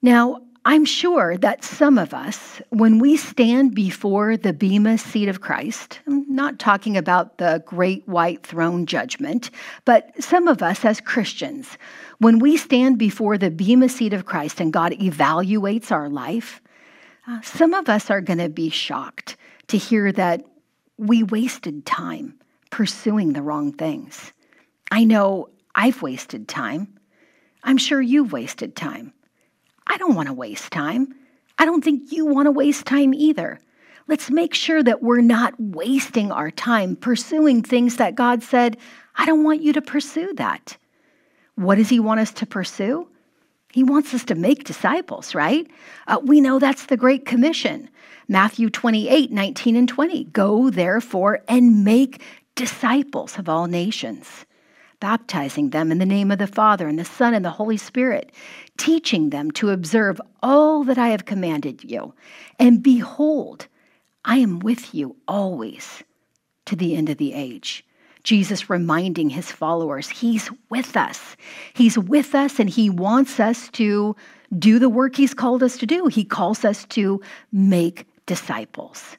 [0.00, 5.40] Now, I'm sure that some of us, when we stand before the Bema seat of
[5.40, 9.52] Christ, I'm not talking about the great white throne judgment,
[9.84, 11.78] but some of us as Christians,
[12.18, 16.60] when we stand before the Bema seat of Christ and God evaluates our life,
[17.28, 19.36] uh, some of us are going to be shocked
[19.68, 20.44] to hear that
[20.98, 22.40] we wasted time
[22.70, 24.32] pursuing the wrong things.
[24.90, 26.98] I know I've wasted time.
[27.62, 29.12] I'm sure you've wasted time.
[29.86, 31.14] I don't want to waste time.
[31.58, 33.58] I don't think you want to waste time either.
[34.08, 38.76] Let's make sure that we're not wasting our time pursuing things that God said,
[39.16, 40.76] I don't want you to pursue that.
[41.56, 43.08] What does He want us to pursue?
[43.72, 45.66] He wants us to make disciples, right?
[46.06, 47.90] Uh, we know that's the Great Commission.
[48.28, 50.24] Matthew 28 19 and 20.
[50.24, 52.22] Go therefore and make
[52.54, 54.46] disciples of all nations
[55.00, 58.32] baptizing them in the name of the Father and the Son and the Holy Spirit,
[58.76, 62.14] teaching them to observe all that I have commanded you.
[62.58, 63.66] And behold,
[64.24, 66.02] I am with you always
[66.66, 67.84] to the end of the age.
[68.22, 71.36] Jesus reminding his followers, He's with us.
[71.74, 74.16] He's with us and He wants us to
[74.58, 76.08] do the work He's called us to do.
[76.08, 77.22] He calls us to
[77.52, 79.16] make disciples.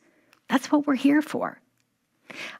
[0.49, 1.59] That's what we're here for.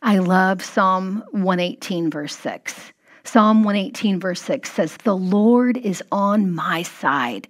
[0.02, 2.94] I love Psalm 118, verse 6.
[3.28, 7.50] Psalm 118, verse 6 says, The Lord is on my side.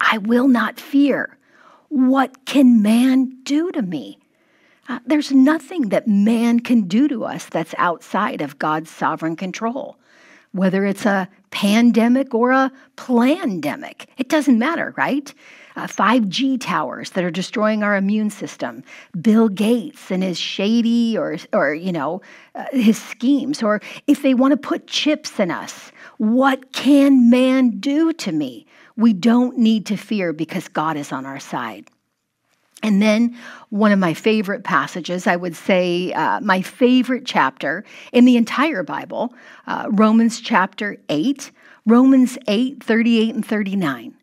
[0.00, 1.36] I will not fear.
[1.90, 4.18] What can man do to me?
[4.88, 9.98] Uh, there's nothing that man can do to us that's outside of God's sovereign control.
[10.52, 15.34] Whether it's a pandemic or a plandemic, it doesn't matter, right?
[15.76, 18.82] Uh, 5G towers that are destroying our immune system,
[19.20, 22.22] Bill Gates and his shady or, or you know,
[22.54, 27.80] uh, his schemes, or if they want to put chips in us, what can man
[27.80, 28.66] do to me?
[28.96, 31.88] We don't need to fear because God is on our side.
[32.82, 33.36] And then
[33.70, 38.82] one of my favorite passages, I would say uh, my favorite chapter in the entire
[38.82, 39.32] Bible,
[39.66, 41.50] uh, Romans chapter 8,
[41.86, 44.14] Romans 8, 38 and 39.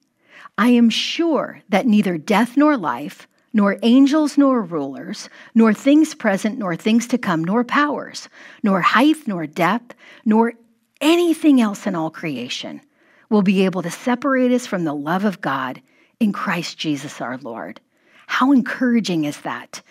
[0.57, 6.57] I am sure that neither death nor life, nor angels nor rulers, nor things present
[6.57, 8.29] nor things to come, nor powers,
[8.63, 9.95] nor height nor depth,
[10.25, 10.53] nor
[11.01, 12.81] anything else in all creation
[13.29, 15.81] will be able to separate us from the love of God
[16.19, 17.79] in Christ Jesus our Lord.
[18.27, 19.81] How encouraging is that?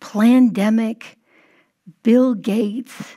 [0.00, 1.16] Pandemic,
[2.02, 3.16] Bill Gates,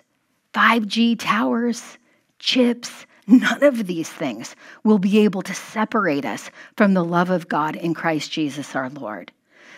[0.54, 1.98] 5G towers,
[2.40, 7.48] chips, none of these things will be able to separate us from the love of
[7.48, 9.32] God in Christ Jesus our Lord.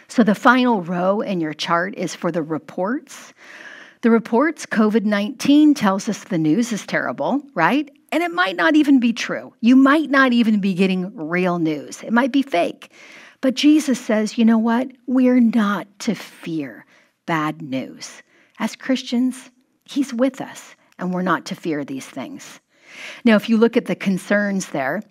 [0.07, 3.33] So the final row in your chart is for the reports.
[4.01, 7.89] The reports, COVID 19 tells us the news is terrible, right?
[8.11, 9.53] And it might not even be true.
[9.61, 12.91] You might not even be getting real news, it might be fake.
[13.41, 14.91] But Jesus says, you know what?
[15.07, 16.85] We're not to fear
[17.25, 18.21] bad news.
[18.59, 19.49] As Christians,
[19.85, 22.61] He's with us, and we're not to fear these things.
[23.25, 25.01] Now, if you look at the concerns there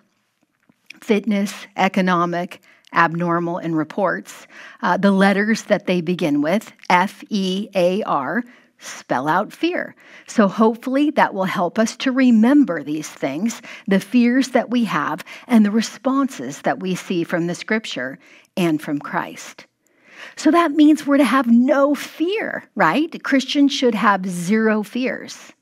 [1.01, 2.61] fitness, economic,
[2.93, 4.47] abnormal, and reports,
[4.82, 8.43] uh, the letters that they begin with, F E A R,
[8.78, 9.95] spell out fear.
[10.26, 15.24] So, hopefully, that will help us to remember these things, the fears that we have,
[15.47, 18.18] and the responses that we see from the scripture
[18.57, 19.66] and from Christ.
[20.36, 23.22] So, that means we're to have no fear, right?
[23.22, 25.53] Christians should have zero fears.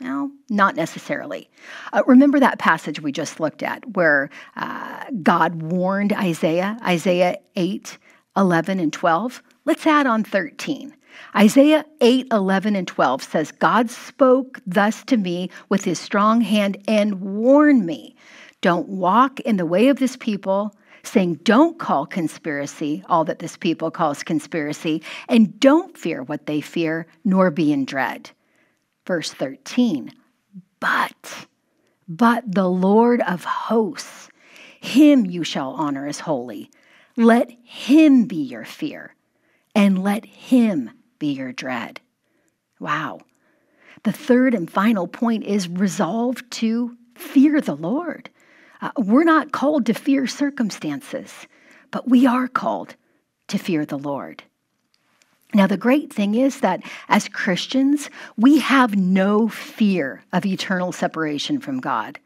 [0.00, 1.48] No, not necessarily.
[1.92, 7.96] Uh, remember that passage we just looked at where uh, God warned Isaiah, Isaiah 8,
[8.36, 9.42] 11, and 12?
[9.64, 10.94] Let's add on 13.
[11.36, 16.76] Isaiah 8, 11, and 12 says, God spoke thus to me with his strong hand
[16.88, 18.16] and warned me
[18.64, 23.58] don't walk in the way of this people, saying, Don't call conspiracy all that this
[23.58, 28.30] people calls conspiracy, and don't fear what they fear, nor be in dread.
[29.06, 30.12] Verse 13,
[30.80, 31.46] but,
[32.08, 34.28] but the Lord of hosts,
[34.80, 36.70] him you shall honor as holy.
[37.16, 39.14] Let him be your fear,
[39.74, 42.00] and let him be your dread.
[42.80, 43.20] Wow.
[44.02, 48.30] The third and final point is resolve to fear the Lord.
[48.80, 51.32] Uh, we're not called to fear circumstances,
[51.90, 52.96] but we are called
[53.48, 54.42] to fear the Lord.
[55.54, 61.60] Now, the great thing is that as Christians, we have no fear of eternal separation
[61.60, 62.18] from God.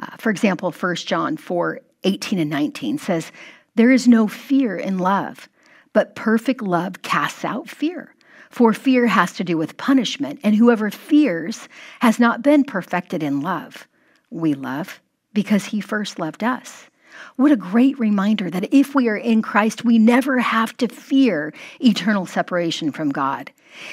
[0.00, 3.32] Uh, for example, 1 John 4 18 and 19 says,
[3.76, 5.48] There is no fear in love,
[5.92, 8.14] but perfect love casts out fear.
[8.50, 11.68] For fear has to do with punishment, and whoever fears
[12.00, 13.88] has not been perfected in love.
[14.30, 15.00] We love
[15.32, 16.88] because he first loved us.
[17.36, 21.52] What a great reminder that if we are in Christ, we never have to fear
[21.80, 23.52] eternal separation from God.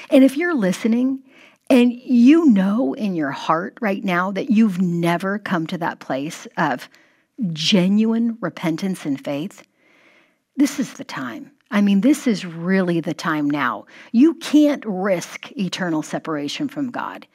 [0.10, 1.24] And if you're listening
[1.70, 6.48] and you know in your heart right now that you've never come to that place
[6.58, 6.90] of
[7.54, 9.64] genuine repentance and faith,
[10.58, 11.52] this is the time.
[11.72, 13.86] I mean, this is really the time now.
[14.12, 17.26] You can't risk eternal separation from God.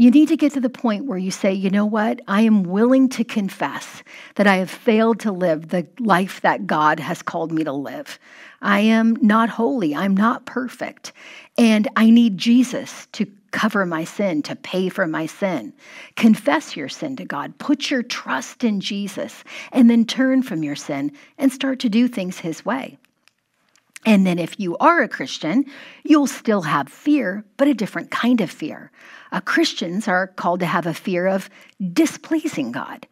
[0.00, 2.22] You need to get to the point where you say, you know what?
[2.26, 4.02] I am willing to confess
[4.36, 8.18] that I have failed to live the life that God has called me to live.
[8.62, 9.94] I am not holy.
[9.94, 11.12] I'm not perfect.
[11.58, 15.74] And I need Jesus to cover my sin, to pay for my sin.
[16.16, 17.58] Confess your sin to God.
[17.58, 22.08] Put your trust in Jesus and then turn from your sin and start to do
[22.08, 22.96] things His way.
[24.06, 25.66] And then, if you are a Christian,
[26.04, 28.90] you'll still have fear, but a different kind of fear.
[29.30, 31.50] Uh, Christians are called to have a fear of
[31.92, 33.06] displeasing God.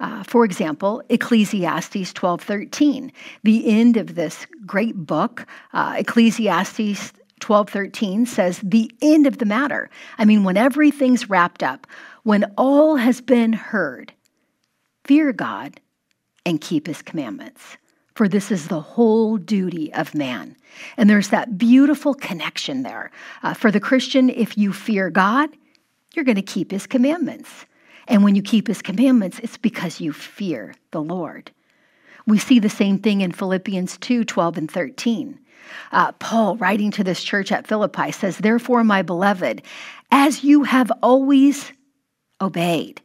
[0.00, 3.12] Uh, for example, Ecclesiastes 12:13,
[3.44, 9.90] the end of this great book, uh, Ecclesiastes 12:13 says the end of the matter.
[10.18, 11.86] I mean, when everything's wrapped up,
[12.24, 14.12] when all has been heard,
[15.04, 15.80] fear God
[16.44, 17.76] and keep his commandments
[18.14, 20.56] for this is the whole duty of man.
[20.96, 23.10] And there's that beautiful connection there.
[23.42, 25.50] Uh, for the Christian, if you fear God,
[26.14, 27.66] you're going to keep his commandments.
[28.08, 31.50] And when you keep his commandments, it's because you fear the Lord.
[32.26, 35.38] We see the same thing in Philippians 2 12 and 13.
[35.92, 39.62] Uh, Paul, writing to this church at Philippi, says, Therefore, my beloved,
[40.10, 41.72] as you have always
[42.40, 43.00] obeyed,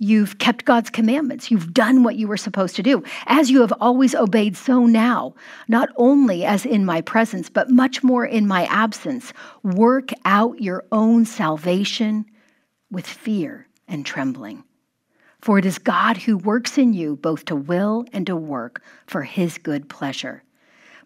[0.00, 1.50] You've kept God's commandments.
[1.50, 3.02] You've done what you were supposed to do.
[3.26, 5.34] As you have always obeyed, so now,
[5.66, 9.32] not only as in my presence, but much more in my absence,
[9.64, 12.26] work out your own salvation
[12.90, 14.62] with fear and trembling.
[15.40, 19.22] For it is God who works in you both to will and to work for
[19.22, 20.44] his good pleasure.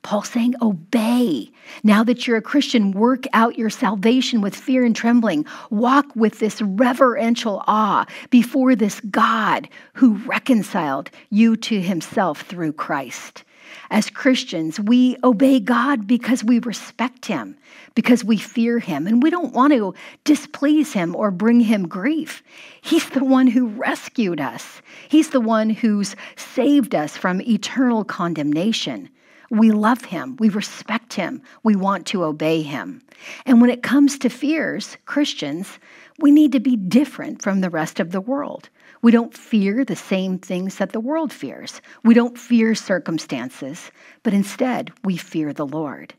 [0.03, 1.49] Paul saying, obey.
[1.85, 5.47] Now that you're a Christian, work out your salvation with fear and trembling.
[5.71, 13.45] Walk with this reverential awe before this God who reconciled you to himself through Christ.
[13.91, 17.57] As Christians, we obey God because we respect him,
[17.95, 19.95] because we fear him, and we don't want to
[20.25, 22.43] displease him or bring him grief.
[22.81, 29.09] He's the one who rescued us, he's the one who's saved us from eternal condemnation.
[29.53, 30.37] We love him.
[30.39, 31.43] We respect him.
[31.63, 33.03] We want to obey him.
[33.45, 35.79] And when it comes to fears, Christians,
[36.19, 38.71] we need to be different from the rest of the world.
[39.03, 41.83] We don't fear the same things that the world fears.
[42.03, 43.91] We don't fear circumstances,
[44.23, 46.15] but instead we fear the Lord.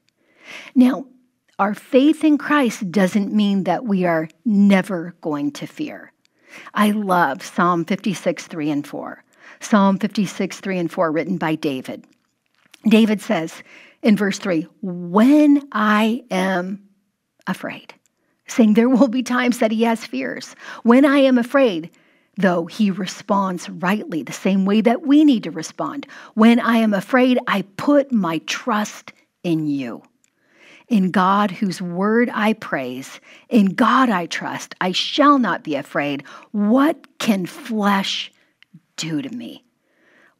[0.75, 1.07] Now,
[1.57, 6.13] our faith in Christ doesn't mean that we are never going to fear.
[6.75, 9.23] I love Psalm 56, 3 and 4.
[9.59, 12.05] Psalm 56, 3 and 4, written by David.
[12.87, 13.63] David says
[14.01, 16.83] in verse 3 When I am
[17.47, 17.93] afraid,
[18.47, 20.55] saying there will be times that he has fears.
[20.83, 21.89] When I am afraid,
[22.37, 26.07] though he responds rightly, the same way that we need to respond.
[26.33, 29.13] When I am afraid, I put my trust
[29.43, 30.03] in you.
[30.89, 33.19] In God, whose word I praise,
[33.49, 36.23] in God I trust, I shall not be afraid.
[36.51, 38.31] What can flesh
[38.97, 39.62] do to me?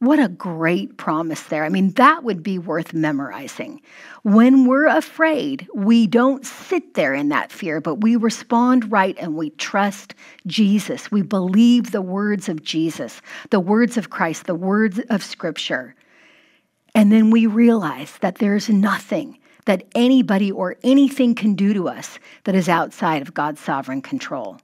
[0.04, 1.64] What a great promise there.
[1.64, 3.80] I mean, that would be worth memorizing.
[4.22, 9.34] When we're afraid, we don't sit there in that fear, but we respond right and
[9.34, 10.14] we trust
[10.46, 11.10] Jesus.
[11.10, 15.94] We believe the words of Jesus, the words of Christ, the words of Scripture.
[16.94, 22.18] And then we realize that there's nothing that anybody or anything can do to us
[22.44, 24.58] that is outside of God's sovereign control.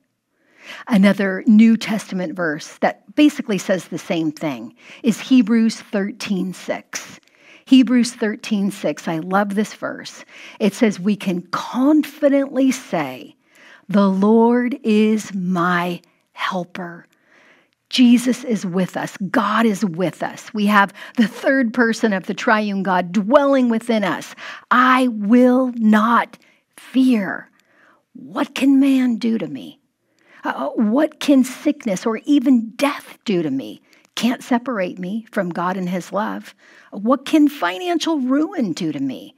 [0.88, 7.20] Another New Testament verse that basically says the same thing is Hebrews 13 6.
[7.66, 9.08] Hebrews 13 6.
[9.08, 10.24] I love this verse.
[10.58, 13.36] It says, We can confidently say,
[13.88, 16.00] The Lord is my
[16.32, 17.06] helper.
[17.90, 19.16] Jesus is with us.
[19.30, 20.54] God is with us.
[20.54, 24.34] We have the third person of the triune God dwelling within us.
[24.70, 26.38] I will not
[26.76, 27.50] fear.
[28.14, 29.79] What can man do to me?
[30.44, 33.82] Uh, what can sickness or even death do to me?
[34.14, 36.54] Can't separate me from God and His love.
[36.90, 39.34] What can financial ruin do to me?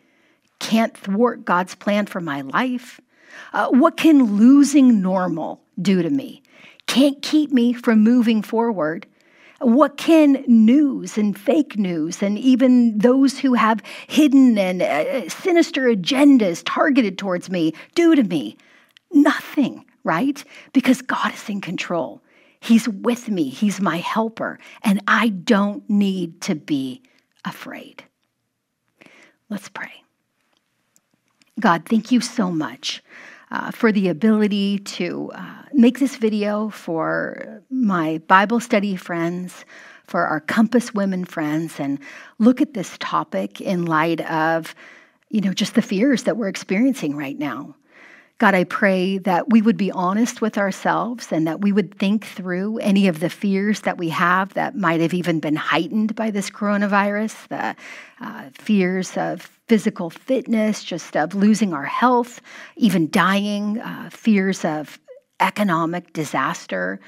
[0.59, 3.01] Can't thwart God's plan for my life.
[3.53, 6.43] Uh, what can losing normal do to me?
[6.87, 9.07] Can't keep me from moving forward.
[9.61, 15.83] What can news and fake news and even those who have hidden and uh, sinister
[15.83, 18.57] agendas targeted towards me do to me?
[19.13, 20.43] Nothing right?
[20.73, 22.23] Because God is in control.
[22.61, 27.03] He's with me, He's my helper, and I don't need to be
[27.45, 28.05] afraid.
[29.49, 30.03] Let's pray.
[31.59, 33.03] God, thank you so much
[33.51, 39.65] uh, for the ability to uh, make this video for my Bible study friends,
[40.07, 41.99] for our Compass Women friends, and
[42.39, 44.75] look at this topic in light of,
[45.29, 47.75] you know, just the fears that we're experiencing right now.
[48.43, 52.27] God, I pray that we would be honest with ourselves and that we would think
[52.27, 56.33] through any of the fears that we have that might have even been heightened by
[56.33, 57.77] this coronavirus, the
[58.21, 62.41] uh, fears of physical fitness, just of losing our health,
[62.75, 64.99] even dying, uh, fears of
[65.39, 66.99] economic disaster,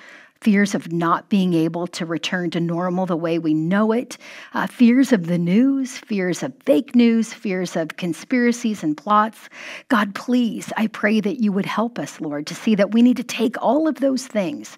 [0.45, 4.19] fears of not being able to return to normal the way we know it,
[4.53, 9.49] uh, fears of the news, fears of fake news, fears of conspiracies and plots.
[9.89, 13.17] God, please, I pray that you would help us, Lord, to see that we need
[13.17, 14.77] to take all of those things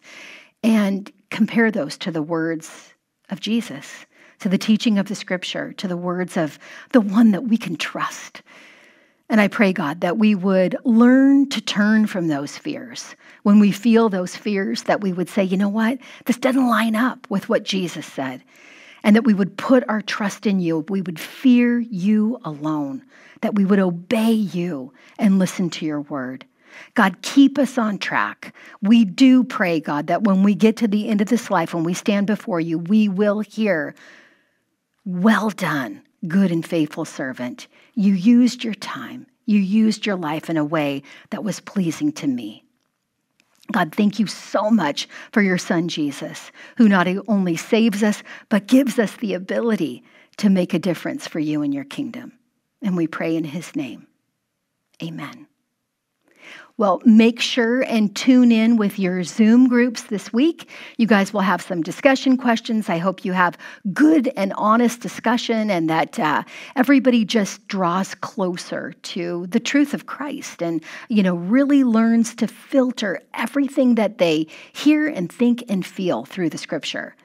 [0.62, 2.94] and compare those to the words
[3.30, 4.06] of Jesus,
[4.38, 6.60] to the teaching of the scripture, to the words of
[6.92, 8.42] the one that we can trust.
[9.28, 13.16] And I pray, God, that we would learn to turn from those fears.
[13.42, 15.98] When we feel those fears, that we would say, you know what?
[16.26, 18.42] This doesn't line up with what Jesus said.
[19.02, 20.84] And that we would put our trust in you.
[20.88, 23.04] We would fear you alone.
[23.40, 26.44] That we would obey you and listen to your word.
[26.94, 28.54] God, keep us on track.
[28.82, 31.84] We do pray, God, that when we get to the end of this life, when
[31.84, 33.94] we stand before you, we will hear,
[35.04, 37.66] Well done, good and faithful servant.
[37.94, 42.26] You used your time, you used your life in a way that was pleasing to
[42.26, 42.64] me.
[43.72, 48.68] God, thank you so much for your son Jesus, who not only saves us, but
[48.68, 50.04] gives us the ability
[50.36, 52.32] to make a difference for you and your kingdom.
[52.82, 54.06] And we pray in his name.
[55.02, 55.46] Amen.
[56.78, 60.68] Well, make sure and tune in with your Zoom groups this week.
[60.98, 62.90] You guys will have some discussion questions.
[62.90, 63.56] I hope you have
[63.94, 66.42] good and honest discussion and that uh,
[66.74, 72.46] everybody just draws closer to the truth of Christ and, you know, really learns to
[72.46, 77.16] filter everything that they hear and think and feel through the scripture.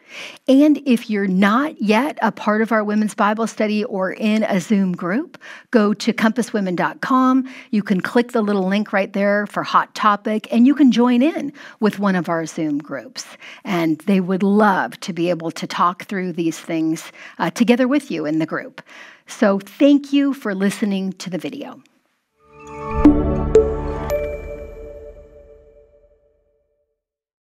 [0.47, 4.59] And if you're not yet a part of our women's Bible study or in a
[4.59, 5.38] Zoom group,
[5.72, 7.49] go to compasswomen.com.
[7.72, 11.22] You can click the little link right there for Hot Topic, and you can join
[11.22, 13.26] in with one of our Zoom groups.
[13.64, 18.12] And they would love to be able to talk through these things uh, together with
[18.12, 18.82] you in the group.
[19.28, 21.82] So thank you for listening to the video.